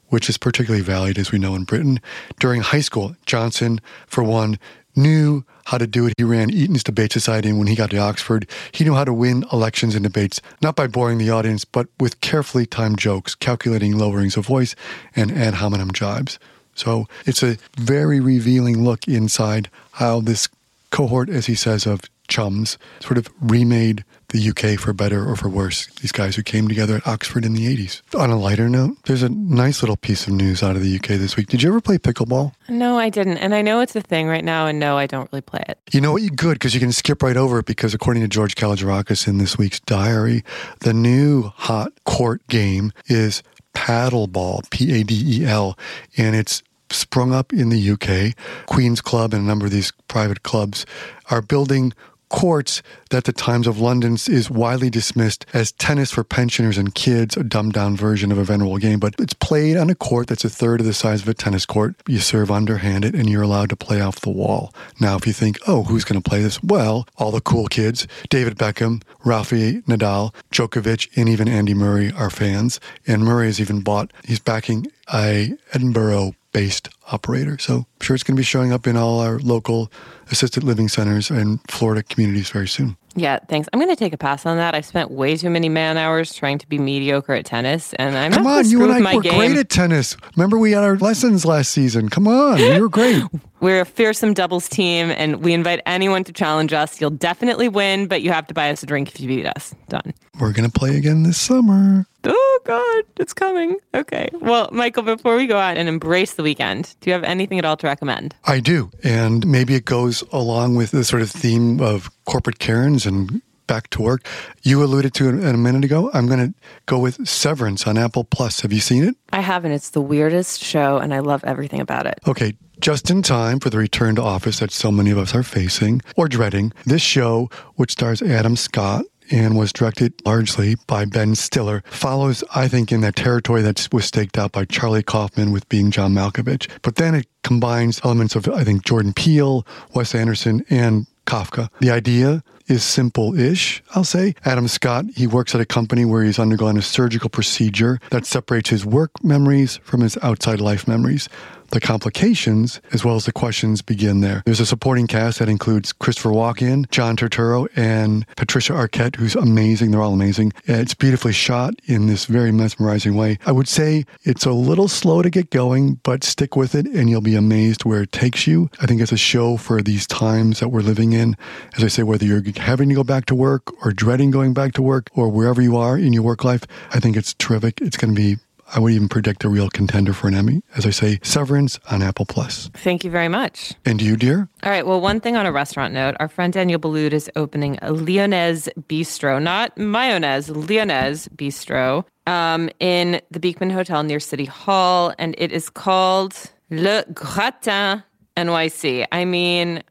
which 0.08 0.28
is 0.28 0.36
particularly 0.36 0.82
valued, 0.82 1.18
as 1.18 1.30
we 1.30 1.38
know, 1.38 1.54
in 1.54 1.62
Britain. 1.62 2.00
During 2.40 2.62
high 2.62 2.80
school, 2.80 3.14
Johnson, 3.24 3.80
for 4.08 4.24
one, 4.24 4.58
knew 4.98 5.44
how 5.64 5.78
to 5.78 5.86
do 5.86 6.06
it. 6.06 6.14
He 6.18 6.24
ran 6.24 6.50
Eton's 6.50 6.84
Debate 6.84 7.12
Society, 7.12 7.48
and 7.48 7.58
when 7.58 7.68
he 7.68 7.74
got 7.74 7.90
to 7.90 7.98
Oxford, 7.98 8.48
he 8.72 8.84
knew 8.84 8.94
how 8.94 9.04
to 9.04 9.12
win 9.12 9.44
elections 9.52 9.94
and 9.94 10.02
debates, 10.02 10.40
not 10.60 10.76
by 10.76 10.86
boring 10.86 11.18
the 11.18 11.30
audience, 11.30 11.64
but 11.64 11.86
with 12.00 12.20
carefully 12.20 12.66
timed 12.66 12.98
jokes, 12.98 13.34
calculating 13.34 13.94
lowerings 13.94 14.36
of 14.36 14.46
voice, 14.46 14.74
and 15.16 15.30
ad 15.32 15.54
hominem 15.54 15.92
jibes. 15.92 16.38
So 16.74 17.08
it's 17.24 17.42
a 17.42 17.56
very 17.76 18.20
revealing 18.20 18.84
look 18.84 19.08
inside 19.08 19.70
how 19.92 20.20
this 20.20 20.48
cohort, 20.90 21.28
as 21.28 21.46
he 21.46 21.54
says, 21.54 21.86
of 21.86 22.02
chums 22.28 22.76
sort 23.00 23.18
of 23.18 23.28
remade 23.40 24.04
the 24.28 24.50
UK 24.50 24.78
for 24.78 24.92
better 24.92 25.26
or 25.28 25.36
for 25.36 25.48
worse. 25.48 25.86
These 26.00 26.12
guys 26.12 26.36
who 26.36 26.42
came 26.42 26.68
together 26.68 26.96
at 26.96 27.06
Oxford 27.06 27.44
in 27.44 27.54
the 27.54 27.66
80s. 27.74 28.02
On 28.14 28.30
a 28.30 28.38
lighter 28.38 28.68
note, 28.68 28.96
there's 29.04 29.22
a 29.22 29.30
nice 29.30 29.82
little 29.82 29.96
piece 29.96 30.26
of 30.26 30.34
news 30.34 30.62
out 30.62 30.76
of 30.76 30.82
the 30.82 30.96
UK 30.96 31.18
this 31.18 31.36
week. 31.36 31.48
Did 31.48 31.62
you 31.62 31.70
ever 31.70 31.80
play 31.80 31.96
pickleball? 31.96 32.52
No, 32.68 32.98
I 32.98 33.08
didn't. 33.08 33.38
And 33.38 33.54
I 33.54 33.62
know 33.62 33.80
it's 33.80 33.96
a 33.96 34.02
thing 34.02 34.28
right 34.28 34.44
now, 34.44 34.66
and 34.66 34.78
no, 34.78 34.98
I 34.98 35.06
don't 35.06 35.30
really 35.32 35.40
play 35.40 35.64
it. 35.68 35.78
You 35.92 36.02
know 36.02 36.12
what? 36.12 36.22
You 36.22 36.30
good 36.30 36.54
because 36.54 36.74
you 36.74 36.80
can 36.80 36.92
skip 36.92 37.22
right 37.22 37.36
over 37.36 37.60
it 37.60 37.66
because 37.66 37.94
according 37.94 38.22
to 38.22 38.28
George 38.28 38.54
Kalogerakis 38.54 39.26
in 39.26 39.38
this 39.38 39.56
week's 39.56 39.80
diary, 39.80 40.44
the 40.80 40.92
new 40.92 41.44
hot 41.56 41.92
court 42.04 42.46
game 42.48 42.92
is 43.06 43.42
paddleball, 43.74 44.68
P 44.70 45.00
A 45.00 45.04
D 45.04 45.40
E 45.40 45.46
L, 45.46 45.78
and 46.18 46.36
it's 46.36 46.62
sprung 46.90 47.32
up 47.32 47.52
in 47.52 47.68
the 47.68 47.90
UK. 47.90 48.34
Queen's 48.66 49.00
Club 49.00 49.32
and 49.32 49.44
a 49.44 49.46
number 49.46 49.66
of 49.66 49.72
these 49.72 49.92
private 50.08 50.42
clubs 50.42 50.86
are 51.30 51.42
building 51.42 51.92
courts 52.28 52.82
that 53.10 53.24
the 53.24 53.32
Times 53.32 53.66
of 53.66 53.80
London 53.80 54.14
is 54.14 54.50
widely 54.50 54.90
dismissed 54.90 55.46
as 55.52 55.72
tennis 55.72 56.10
for 56.10 56.24
pensioners 56.24 56.78
and 56.78 56.94
kids, 56.94 57.36
a 57.36 57.44
dumbed 57.44 57.72
down 57.72 57.96
version 57.96 58.30
of 58.32 58.38
a 58.38 58.44
venerable 58.44 58.78
game. 58.78 58.98
But 58.98 59.14
it's 59.18 59.34
played 59.34 59.76
on 59.76 59.90
a 59.90 59.94
court 59.94 60.28
that's 60.28 60.44
a 60.44 60.50
third 60.50 60.80
of 60.80 60.86
the 60.86 60.94
size 60.94 61.22
of 61.22 61.28
a 61.28 61.34
tennis 61.34 61.66
court. 61.66 61.94
You 62.06 62.18
serve 62.18 62.50
underhanded 62.50 63.14
and 63.14 63.28
you're 63.28 63.42
allowed 63.42 63.70
to 63.70 63.76
play 63.76 64.00
off 64.00 64.20
the 64.20 64.30
wall. 64.30 64.74
Now, 65.00 65.16
if 65.16 65.26
you 65.26 65.32
think, 65.32 65.58
oh, 65.66 65.84
who's 65.84 66.04
going 66.04 66.20
to 66.20 66.28
play 66.28 66.42
this? 66.42 66.62
Well, 66.62 67.06
all 67.16 67.30
the 67.30 67.40
cool 67.40 67.68
kids, 67.68 68.06
David 68.28 68.56
Beckham, 68.56 69.02
Rafael 69.24 69.82
Nadal, 69.82 70.34
Djokovic, 70.50 71.16
and 71.16 71.28
even 71.28 71.48
Andy 71.48 71.74
Murray 71.74 72.12
are 72.12 72.30
fans. 72.30 72.80
And 73.06 73.24
Murray 73.24 73.46
has 73.46 73.60
even 73.60 73.80
bought, 73.80 74.12
he's 74.24 74.40
backing 74.40 74.86
a 75.12 75.54
Edinburgh 75.72 76.34
based 76.52 76.88
operator. 77.12 77.58
So 77.58 77.74
I'm 77.74 77.86
sure 78.00 78.14
it's 78.14 78.22
going 78.22 78.36
to 78.36 78.40
be 78.40 78.44
showing 78.44 78.72
up 78.72 78.86
in 78.86 78.96
all 78.96 79.20
our 79.20 79.38
local 79.38 79.90
assisted 80.30 80.62
living 80.64 80.88
centers 80.88 81.30
and 81.30 81.60
Florida 81.70 82.02
communities 82.02 82.50
very 82.50 82.68
soon. 82.68 82.96
Yeah, 83.14 83.38
thanks. 83.48 83.68
I'm 83.72 83.80
going 83.80 83.90
to 83.90 83.96
take 83.96 84.12
a 84.12 84.18
pass 84.18 84.46
on 84.46 84.58
that. 84.58 84.74
I've 84.74 84.86
spent 84.86 85.10
way 85.10 85.36
too 85.36 85.50
many 85.50 85.68
man 85.68 85.96
hours 85.96 86.34
trying 86.34 86.58
to 86.58 86.68
be 86.68 86.78
mediocre 86.78 87.32
at 87.32 87.44
tennis, 87.44 87.92
and 87.94 88.16
I'm 88.16 88.32
come 88.32 88.46
on. 88.46 88.68
You 88.68 88.84
and 88.84 89.06
I 89.06 89.14
were 89.14 89.22
game. 89.22 89.34
great 89.34 89.56
at 89.56 89.68
tennis. 89.68 90.16
Remember, 90.36 90.58
we 90.58 90.72
had 90.72 90.84
our 90.84 90.96
lessons 90.96 91.44
last 91.44 91.72
season. 91.72 92.08
Come 92.10 92.28
on, 92.28 92.58
you 92.58 92.80
were 92.80 92.88
great. 92.88 93.22
We're 93.60 93.80
a 93.80 93.84
fearsome 93.84 94.34
doubles 94.34 94.68
team, 94.68 95.10
and 95.10 95.42
we 95.42 95.52
invite 95.52 95.80
anyone 95.84 96.22
to 96.24 96.32
challenge 96.32 96.72
us. 96.72 97.00
You'll 97.00 97.10
definitely 97.10 97.68
win, 97.68 98.06
but 98.06 98.22
you 98.22 98.30
have 98.30 98.46
to 98.46 98.54
buy 98.54 98.70
us 98.70 98.84
a 98.84 98.86
drink 98.86 99.08
if 99.08 99.20
you 99.20 99.26
beat 99.26 99.46
us. 99.46 99.74
Done. 99.88 100.14
We're 100.38 100.52
going 100.52 100.70
to 100.70 100.78
play 100.78 100.96
again 100.96 101.24
this 101.24 101.40
summer. 101.40 102.06
Oh, 102.22 102.60
God, 102.64 103.04
it's 103.16 103.34
coming. 103.34 103.76
Okay. 103.94 104.28
Well, 104.32 104.68
Michael, 104.70 105.02
before 105.02 105.36
we 105.36 105.48
go 105.48 105.58
out 105.58 105.76
and 105.76 105.88
embrace 105.88 106.34
the 106.34 106.44
weekend, 106.44 106.94
do 107.00 107.10
you 107.10 107.14
have 107.14 107.24
anything 107.24 107.58
at 107.58 107.64
all 107.64 107.76
to 107.76 107.86
recommend? 107.86 108.34
I 108.44 108.60
do. 108.60 108.90
And 109.04 109.46
maybe 109.46 109.74
it 109.74 109.84
goes 109.84 110.22
along 110.32 110.76
with 110.76 110.90
the 110.90 111.04
sort 111.04 111.22
of 111.22 111.30
theme 111.30 111.80
of 111.80 112.10
corporate 112.24 112.58
Karens 112.58 113.06
and 113.06 113.40
back 113.68 113.90
to 113.90 114.02
work. 114.02 114.26
You 114.62 114.82
alluded 114.82 115.14
to 115.14 115.28
it 115.28 115.44
a 115.44 115.56
minute 115.56 115.84
ago. 115.84 116.10
I'm 116.12 116.26
going 116.26 116.48
to 116.48 116.54
go 116.86 116.98
with 116.98 117.28
Severance 117.28 117.86
on 117.86 117.96
Apple 117.96 118.24
Plus. 118.24 118.60
Have 118.60 118.72
you 118.72 118.80
seen 118.80 119.04
it? 119.04 119.14
I 119.32 119.40
haven't. 119.40 119.72
It's 119.72 119.90
the 119.90 120.00
weirdest 120.00 120.60
show, 120.62 120.98
and 120.98 121.14
I 121.14 121.20
love 121.20 121.44
everything 121.44 121.80
about 121.80 122.06
it. 122.06 122.18
Okay. 122.26 122.54
Just 122.80 123.10
in 123.10 123.22
time 123.22 123.60
for 123.60 123.70
the 123.70 123.78
return 123.78 124.14
to 124.16 124.22
office 124.22 124.60
that 124.60 124.70
so 124.70 124.90
many 124.92 125.10
of 125.10 125.18
us 125.18 125.34
are 125.34 125.42
facing 125.42 126.00
or 126.16 126.28
dreading, 126.28 126.72
this 126.86 127.02
show, 127.02 127.50
which 127.74 127.92
stars 127.92 128.22
Adam 128.22 128.54
Scott, 128.54 129.04
and 129.30 129.56
was 129.56 129.72
directed 129.72 130.14
largely 130.24 130.76
by 130.86 131.04
Ben 131.04 131.34
Stiller, 131.34 131.82
follows, 131.86 132.44
I 132.54 132.68
think, 132.68 132.92
in 132.92 133.00
that 133.02 133.16
territory 133.16 133.62
that 133.62 133.88
was 133.92 134.04
staked 134.04 134.38
out 134.38 134.52
by 134.52 134.64
Charlie 134.64 135.02
Kaufman 135.02 135.52
with 135.52 135.68
being 135.68 135.90
John 135.90 136.14
Malkovich. 136.14 136.68
But 136.82 136.96
then 136.96 137.14
it 137.14 137.26
combines 137.42 138.00
elements 138.04 138.34
of, 138.36 138.48
I 138.48 138.64
think, 138.64 138.84
Jordan 138.84 139.12
Peele, 139.12 139.66
Wes 139.94 140.14
Anderson, 140.14 140.64
and 140.70 141.06
Kafka. 141.26 141.68
The 141.80 141.90
idea 141.90 142.42
is 142.68 142.84
simple 142.84 143.38
ish, 143.38 143.82
I'll 143.94 144.04
say. 144.04 144.34
Adam 144.44 144.68
Scott, 144.68 145.06
he 145.14 145.26
works 145.26 145.54
at 145.54 145.60
a 145.60 145.66
company 145.66 146.04
where 146.04 146.22
he's 146.22 146.38
undergone 146.38 146.76
a 146.76 146.82
surgical 146.82 147.30
procedure 147.30 147.98
that 148.10 148.26
separates 148.26 148.70
his 148.70 148.84
work 148.84 149.10
memories 149.24 149.78
from 149.82 150.02
his 150.02 150.18
outside 150.22 150.60
life 150.60 150.86
memories. 150.86 151.28
The 151.70 151.80
complications, 151.80 152.80
as 152.92 153.04
well 153.04 153.16
as 153.16 153.26
the 153.26 153.32
questions, 153.32 153.82
begin 153.82 154.20
there. 154.20 154.42
There's 154.46 154.60
a 154.60 154.66
supporting 154.66 155.06
cast 155.06 155.38
that 155.38 155.48
includes 155.48 155.92
Christopher 155.92 156.30
Walken, 156.30 156.90
John 156.90 157.16
Turturro, 157.16 157.68
and 157.76 158.26
Patricia 158.36 158.72
Arquette, 158.72 159.16
who's 159.16 159.36
amazing. 159.36 159.90
They're 159.90 160.02
all 160.02 160.14
amazing. 160.14 160.52
It's 160.64 160.94
beautifully 160.94 161.32
shot 161.32 161.74
in 161.84 162.06
this 162.06 162.24
very 162.24 162.52
mesmerizing 162.52 163.16
way. 163.16 163.38
I 163.44 163.52
would 163.52 163.68
say 163.68 164.06
it's 164.22 164.46
a 164.46 164.52
little 164.52 164.88
slow 164.88 165.20
to 165.20 165.28
get 165.28 165.50
going, 165.50 165.96
but 166.02 166.24
stick 166.24 166.56
with 166.56 166.74
it 166.74 166.86
and 166.86 167.10
you'll 167.10 167.20
be 167.20 167.34
amazed 167.34 167.84
where 167.84 168.02
it 168.02 168.12
takes 168.12 168.46
you. 168.46 168.70
I 168.80 168.86
think 168.86 169.00
it's 169.00 169.12
a 169.12 169.18
show 169.18 169.56
for 169.56 169.82
these 169.82 170.06
times 170.06 170.60
that 170.60 170.70
we're 170.70 170.80
living 170.80 171.12
in. 171.12 171.36
As 171.76 171.84
I 171.84 171.88
say, 171.88 172.02
whether 172.02 172.24
you're 172.24 172.42
having 172.56 172.88
to 172.88 172.94
go 172.94 173.04
back 173.04 173.26
to 173.26 173.34
work 173.34 173.84
or 173.84 173.92
dreading 173.92 174.30
going 174.30 174.54
back 174.54 174.72
to 174.74 174.82
work 174.82 175.10
or 175.14 175.28
wherever 175.28 175.60
you 175.60 175.76
are 175.76 175.98
in 175.98 176.12
your 176.12 176.22
work 176.22 176.44
life, 176.44 176.64
I 176.92 177.00
think 177.00 177.16
it's 177.16 177.34
terrific. 177.34 177.80
It's 177.80 177.96
going 177.96 178.14
to 178.14 178.20
be 178.20 178.38
I 178.74 178.80
would 178.80 178.92
even 178.92 179.08
predict 179.08 179.44
a 179.44 179.48
real 179.48 179.68
contender 179.70 180.12
for 180.12 180.28
an 180.28 180.34
Emmy. 180.34 180.62
As 180.76 180.84
I 180.84 180.90
say, 180.90 181.18
Severance 181.22 181.78
on 181.90 182.02
Apple 182.02 182.26
Plus. 182.26 182.70
Thank 182.74 183.04
you 183.04 183.10
very 183.10 183.28
much. 183.28 183.74
And 183.84 184.02
you, 184.02 184.16
dear? 184.16 184.48
All 184.62 184.70
right. 184.70 184.86
Well, 184.86 185.00
one 185.00 185.20
thing 185.20 185.36
on 185.36 185.46
a 185.46 185.52
restaurant 185.52 185.94
note, 185.94 186.16
our 186.20 186.28
friend 186.28 186.52
Daniel 186.52 186.78
Boulud 186.78 187.12
is 187.12 187.30
opening 187.36 187.78
a 187.82 187.92
Lyonnaise 187.92 188.68
Bistro, 188.88 189.42
not 189.42 189.76
mayonnaise, 189.78 190.50
Lyonnaise 190.50 191.28
Bistro, 191.28 192.04
um, 192.26 192.68
in 192.78 193.20
the 193.30 193.40
Beekman 193.40 193.70
Hotel 193.70 194.02
near 194.02 194.20
City 194.20 194.44
Hall, 194.44 195.14
and 195.18 195.34
it 195.38 195.50
is 195.50 195.70
called 195.70 196.36
Le 196.70 197.04
Gratin 197.14 198.02
NYC. 198.36 199.06
I 199.10 199.24
mean, 199.24 199.82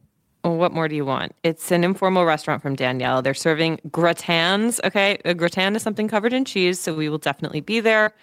what 0.44 0.72
more 0.72 0.88
do 0.88 0.96
you 0.96 1.06
want? 1.06 1.34
It's 1.44 1.72
an 1.72 1.84
informal 1.84 2.26
restaurant 2.26 2.62
from 2.62 2.76
Danielle. 2.76 3.22
They're 3.22 3.34
serving 3.34 3.80
gratins. 3.90 4.80
Okay. 4.84 5.20
A 5.26 5.34
gratin 5.34 5.76
is 5.76 5.82
something 5.82 6.08
covered 6.08 6.32
in 6.32 6.46
cheese, 6.46 6.80
so 6.80 6.94
we 6.94 7.10
will 7.10 7.18
definitely 7.18 7.60
be 7.60 7.80
there. 7.80 8.14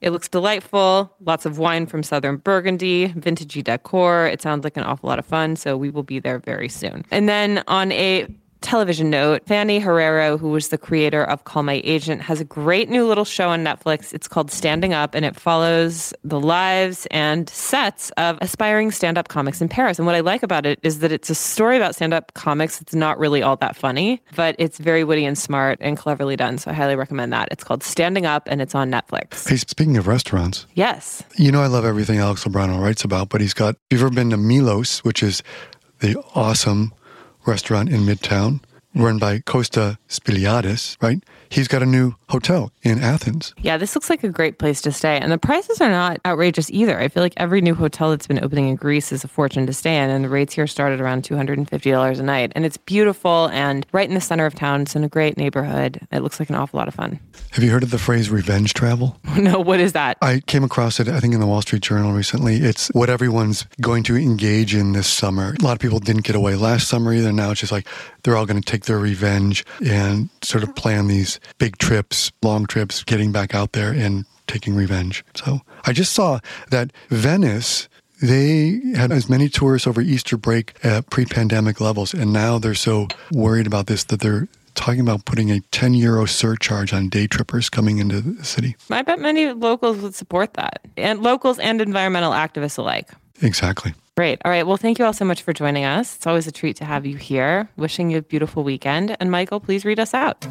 It 0.00 0.10
looks 0.10 0.28
delightful. 0.28 1.14
Lots 1.24 1.44
of 1.44 1.58
wine 1.58 1.86
from 1.86 2.02
southern 2.02 2.36
Burgundy, 2.36 3.08
vintagey 3.08 3.64
decor. 3.64 4.26
It 4.26 4.40
sounds 4.40 4.64
like 4.64 4.76
an 4.76 4.84
awful 4.84 5.08
lot 5.08 5.18
of 5.18 5.26
fun. 5.26 5.56
So 5.56 5.76
we 5.76 5.90
will 5.90 6.02
be 6.02 6.20
there 6.20 6.38
very 6.38 6.68
soon. 6.68 7.04
And 7.10 7.28
then 7.28 7.64
on 7.66 7.92
a 7.92 8.26
television 8.60 9.10
note, 9.10 9.46
Fanny 9.46 9.80
Herrero, 9.80 10.38
who 10.38 10.48
was 10.50 10.68
the 10.68 10.78
creator 10.78 11.22
of 11.24 11.44
Call 11.44 11.62
My 11.62 11.80
Agent, 11.84 12.22
has 12.22 12.40
a 12.40 12.44
great 12.44 12.88
new 12.88 13.06
little 13.06 13.24
show 13.24 13.48
on 13.48 13.64
Netflix. 13.64 14.12
It's 14.12 14.26
called 14.28 14.50
Standing 14.50 14.92
Up, 14.92 15.14
and 15.14 15.24
it 15.24 15.36
follows 15.36 16.12
the 16.24 16.40
lives 16.40 17.06
and 17.10 17.48
sets 17.48 18.10
of 18.16 18.38
aspiring 18.40 18.90
stand 18.90 19.16
up 19.18 19.28
comics 19.28 19.60
in 19.60 19.68
Paris. 19.68 19.98
And 19.98 20.06
what 20.06 20.14
I 20.14 20.20
like 20.20 20.42
about 20.42 20.66
it 20.66 20.78
is 20.82 20.98
that 21.00 21.12
it's 21.12 21.30
a 21.30 21.34
story 21.34 21.76
about 21.76 21.94
stand 21.94 22.12
up 22.12 22.34
comics. 22.34 22.80
It's 22.80 22.94
not 22.94 23.18
really 23.18 23.42
all 23.42 23.56
that 23.56 23.76
funny, 23.76 24.20
but 24.36 24.56
it's 24.58 24.78
very 24.78 25.04
witty 25.04 25.24
and 25.24 25.38
smart 25.38 25.78
and 25.80 25.96
cleverly 25.96 26.36
done. 26.36 26.58
So 26.58 26.70
I 26.70 26.74
highly 26.74 26.96
recommend 26.96 27.32
that. 27.32 27.48
It's 27.50 27.64
called 27.64 27.82
Standing 27.82 28.26
Up, 28.26 28.48
and 28.50 28.60
it's 28.60 28.74
on 28.74 28.90
Netflix. 28.90 29.48
Hey, 29.48 29.56
speaking 29.56 29.96
of 29.96 30.06
restaurants, 30.06 30.66
Yes. 30.74 31.22
you 31.36 31.52
know 31.52 31.60
I 31.62 31.66
love 31.68 31.84
everything 31.84 32.18
Alex 32.18 32.44
Lobrano 32.44 32.80
writes 32.80 33.04
about, 33.04 33.28
but 33.28 33.40
he's 33.40 33.54
got, 33.54 33.74
if 33.74 33.80
you've 33.92 34.00
ever 34.02 34.10
been 34.14 34.30
to 34.30 34.36
Milos, 34.36 34.98
which 35.04 35.22
is 35.22 35.42
the 36.00 36.16
awesome 36.34 36.92
restaurant 37.48 37.88
in 37.88 38.02
Midtown, 38.02 38.60
run 38.94 39.18
by 39.18 39.40
Costa 39.40 39.98
Spiliadis, 40.08 40.96
right? 41.02 41.24
He's 41.50 41.68
got 41.68 41.82
a 41.82 41.86
new 41.86 42.14
hotel 42.28 42.72
in 42.82 42.98
Athens. 42.98 43.54
Yeah, 43.60 43.76
this 43.76 43.94
looks 43.94 44.10
like 44.10 44.22
a 44.22 44.28
great 44.28 44.58
place 44.58 44.80
to 44.82 44.92
stay. 44.92 45.18
And 45.18 45.32
the 45.32 45.38
prices 45.38 45.80
are 45.80 45.88
not 45.88 46.20
outrageous 46.26 46.70
either. 46.70 46.98
I 46.98 47.08
feel 47.08 47.22
like 47.22 47.34
every 47.36 47.60
new 47.60 47.74
hotel 47.74 48.10
that's 48.10 48.26
been 48.26 48.42
opening 48.42 48.68
in 48.68 48.76
Greece 48.76 49.12
is 49.12 49.24
a 49.24 49.28
fortune 49.28 49.66
to 49.66 49.72
stay 49.72 49.96
in. 49.96 50.10
And 50.10 50.24
the 50.24 50.28
rates 50.28 50.54
here 50.54 50.66
start 50.66 50.92
at 50.92 51.00
around 51.00 51.22
$250 51.22 52.18
a 52.18 52.22
night. 52.22 52.52
And 52.54 52.64
it's 52.64 52.76
beautiful 52.76 53.48
and 53.52 53.86
right 53.92 54.08
in 54.08 54.14
the 54.14 54.20
center 54.20 54.46
of 54.46 54.54
town. 54.54 54.82
It's 54.82 54.94
in 54.94 55.04
a 55.04 55.08
great 55.08 55.36
neighborhood. 55.36 56.06
It 56.12 56.20
looks 56.20 56.38
like 56.38 56.50
an 56.50 56.56
awful 56.56 56.78
lot 56.78 56.88
of 56.88 56.94
fun. 56.94 57.18
Have 57.52 57.64
you 57.64 57.70
heard 57.70 57.82
of 57.82 57.90
the 57.90 57.98
phrase 57.98 58.30
revenge 58.30 58.74
travel? 58.74 59.18
no, 59.36 59.58
what 59.58 59.80
is 59.80 59.92
that? 59.92 60.18
I 60.20 60.40
came 60.40 60.64
across 60.64 61.00
it, 61.00 61.08
I 61.08 61.18
think, 61.20 61.34
in 61.34 61.40
the 61.40 61.46
Wall 61.46 61.62
Street 61.62 61.82
Journal 61.82 62.12
recently. 62.12 62.56
It's 62.56 62.88
what 62.88 63.08
everyone's 63.08 63.66
going 63.80 64.02
to 64.04 64.16
engage 64.16 64.74
in 64.74 64.92
this 64.92 65.06
summer. 65.06 65.54
A 65.58 65.64
lot 65.64 65.72
of 65.72 65.78
people 65.78 65.98
didn't 65.98 66.24
get 66.24 66.36
away 66.36 66.56
last 66.56 66.88
summer 66.88 67.12
either. 67.12 67.32
Now 67.32 67.50
it's 67.50 67.60
just 67.60 67.72
like 67.72 67.88
they're 68.22 68.36
all 68.36 68.46
going 68.46 68.60
to 68.60 68.70
take 68.70 68.84
their 68.84 68.98
revenge 68.98 69.64
and 69.84 70.28
sort 70.42 70.62
of 70.62 70.74
plan 70.76 71.06
these 71.06 71.37
big 71.58 71.78
trips, 71.78 72.32
long 72.42 72.66
trips, 72.66 73.04
getting 73.04 73.32
back 73.32 73.54
out 73.54 73.72
there 73.72 73.92
and 73.92 74.24
taking 74.46 74.74
revenge. 74.74 75.24
So 75.34 75.60
I 75.84 75.92
just 75.92 76.12
saw 76.12 76.40
that 76.70 76.92
Venice. 77.10 77.88
They 78.20 78.80
had 78.96 79.12
as 79.12 79.28
many 79.28 79.48
tourists 79.48 79.86
over 79.86 80.00
Easter 80.00 80.36
break 80.36 80.74
at 80.84 81.08
pre 81.08 81.24
pandemic 81.24 81.80
levels. 81.80 82.14
And 82.14 82.32
now 82.32 82.58
they're 82.58 82.74
so 82.74 83.06
worried 83.30 83.66
about 83.66 83.86
this 83.86 84.04
that 84.04 84.20
they're 84.20 84.48
talking 84.74 85.00
about 85.00 85.24
putting 85.24 85.50
a 85.50 85.60
10 85.72 85.94
euro 85.94 86.24
surcharge 86.24 86.92
on 86.92 87.08
day 87.08 87.26
trippers 87.26 87.68
coming 87.68 87.98
into 87.98 88.20
the 88.20 88.44
city. 88.44 88.76
I 88.90 89.02
bet 89.02 89.18
many 89.18 89.52
locals 89.52 89.98
would 89.98 90.14
support 90.14 90.54
that, 90.54 90.80
and 90.96 91.22
locals 91.22 91.58
and 91.58 91.80
environmental 91.80 92.32
activists 92.32 92.78
alike. 92.78 93.10
Exactly. 93.42 93.94
Great. 94.16 94.40
All 94.44 94.50
right. 94.50 94.66
Well, 94.66 94.76
thank 94.76 94.98
you 94.98 95.04
all 95.04 95.12
so 95.12 95.24
much 95.24 95.42
for 95.42 95.52
joining 95.52 95.84
us. 95.84 96.16
It's 96.16 96.26
always 96.26 96.46
a 96.46 96.52
treat 96.52 96.76
to 96.76 96.84
have 96.84 97.06
you 97.06 97.16
here. 97.16 97.68
Wishing 97.76 98.10
you 98.10 98.18
a 98.18 98.22
beautiful 98.22 98.64
weekend. 98.64 99.16
And 99.20 99.30
Michael, 99.30 99.60
please 99.60 99.84
read 99.84 100.00
us 100.00 100.12
out. 100.12 100.44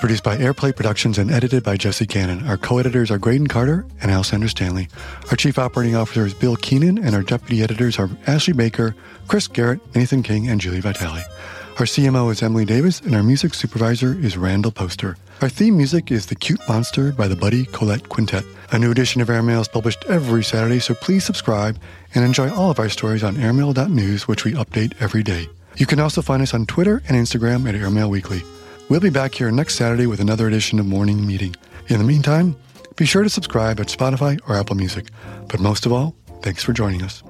Produced 0.00 0.24
by 0.24 0.38
Airplay 0.38 0.74
Productions 0.74 1.18
and 1.18 1.30
edited 1.30 1.62
by 1.62 1.76
Jesse 1.76 2.06
Cannon. 2.06 2.46
Our 2.46 2.56
co-editors 2.56 3.10
are 3.10 3.18
Graydon 3.18 3.48
Carter 3.48 3.84
and 4.00 4.10
Alessandra 4.10 4.48
Stanley. 4.48 4.88
Our 5.30 5.36
chief 5.36 5.58
operating 5.58 5.94
officer 5.94 6.24
is 6.24 6.32
Bill 6.32 6.56
Keenan, 6.56 6.96
and 6.96 7.14
our 7.14 7.22
deputy 7.22 7.62
editors 7.62 7.98
are 7.98 8.08
Ashley 8.26 8.54
Baker, 8.54 8.96
Chris 9.28 9.46
Garrett, 9.46 9.80
Nathan 9.94 10.22
King, 10.22 10.48
and 10.48 10.58
Julie 10.58 10.80
Vitale. 10.80 11.22
Our 11.78 11.84
CMO 11.84 12.32
is 12.32 12.42
Emily 12.42 12.64
Davis, 12.64 13.00
and 13.00 13.14
our 13.14 13.22
music 13.22 13.52
supervisor 13.52 14.14
is 14.18 14.38
Randall 14.38 14.72
Poster. 14.72 15.18
Our 15.42 15.50
theme 15.50 15.76
music 15.76 16.10
is 16.10 16.26
The 16.26 16.34
Cute 16.34 16.66
Monster 16.66 17.12
by 17.12 17.28
the 17.28 17.36
Buddy 17.36 17.66
Collette 17.66 18.08
Quintet. 18.08 18.44
A 18.72 18.78
new 18.78 18.90
edition 18.90 19.20
of 19.20 19.28
Airmail 19.28 19.60
is 19.60 19.68
published 19.68 20.06
every 20.06 20.42
Saturday, 20.42 20.78
so 20.78 20.94
please 20.94 21.24
subscribe 21.24 21.78
and 22.14 22.24
enjoy 22.24 22.50
all 22.50 22.70
of 22.70 22.78
our 22.78 22.88
stories 22.88 23.22
on 23.22 23.36
airmail.news, 23.36 24.26
which 24.26 24.44
we 24.44 24.54
update 24.54 24.94
every 24.98 25.22
day. 25.22 25.50
You 25.76 25.84
can 25.84 26.00
also 26.00 26.22
find 26.22 26.40
us 26.40 26.54
on 26.54 26.64
Twitter 26.64 27.02
and 27.06 27.18
Instagram 27.18 27.68
at 27.68 27.74
Airmail 27.74 28.08
Weekly. 28.08 28.42
We'll 28.90 28.98
be 28.98 29.08
back 29.08 29.36
here 29.36 29.52
next 29.52 29.76
Saturday 29.76 30.08
with 30.08 30.18
another 30.18 30.48
edition 30.48 30.80
of 30.80 30.86
Morning 30.86 31.24
Meeting. 31.24 31.54
In 31.86 31.98
the 31.98 32.04
meantime, 32.04 32.56
be 32.96 33.06
sure 33.06 33.22
to 33.22 33.30
subscribe 33.30 33.78
at 33.78 33.86
Spotify 33.86 34.40
or 34.48 34.56
Apple 34.56 34.74
Music. 34.74 35.06
But 35.46 35.60
most 35.60 35.86
of 35.86 35.92
all, 35.92 36.16
thanks 36.42 36.64
for 36.64 36.72
joining 36.72 37.02
us. 37.02 37.22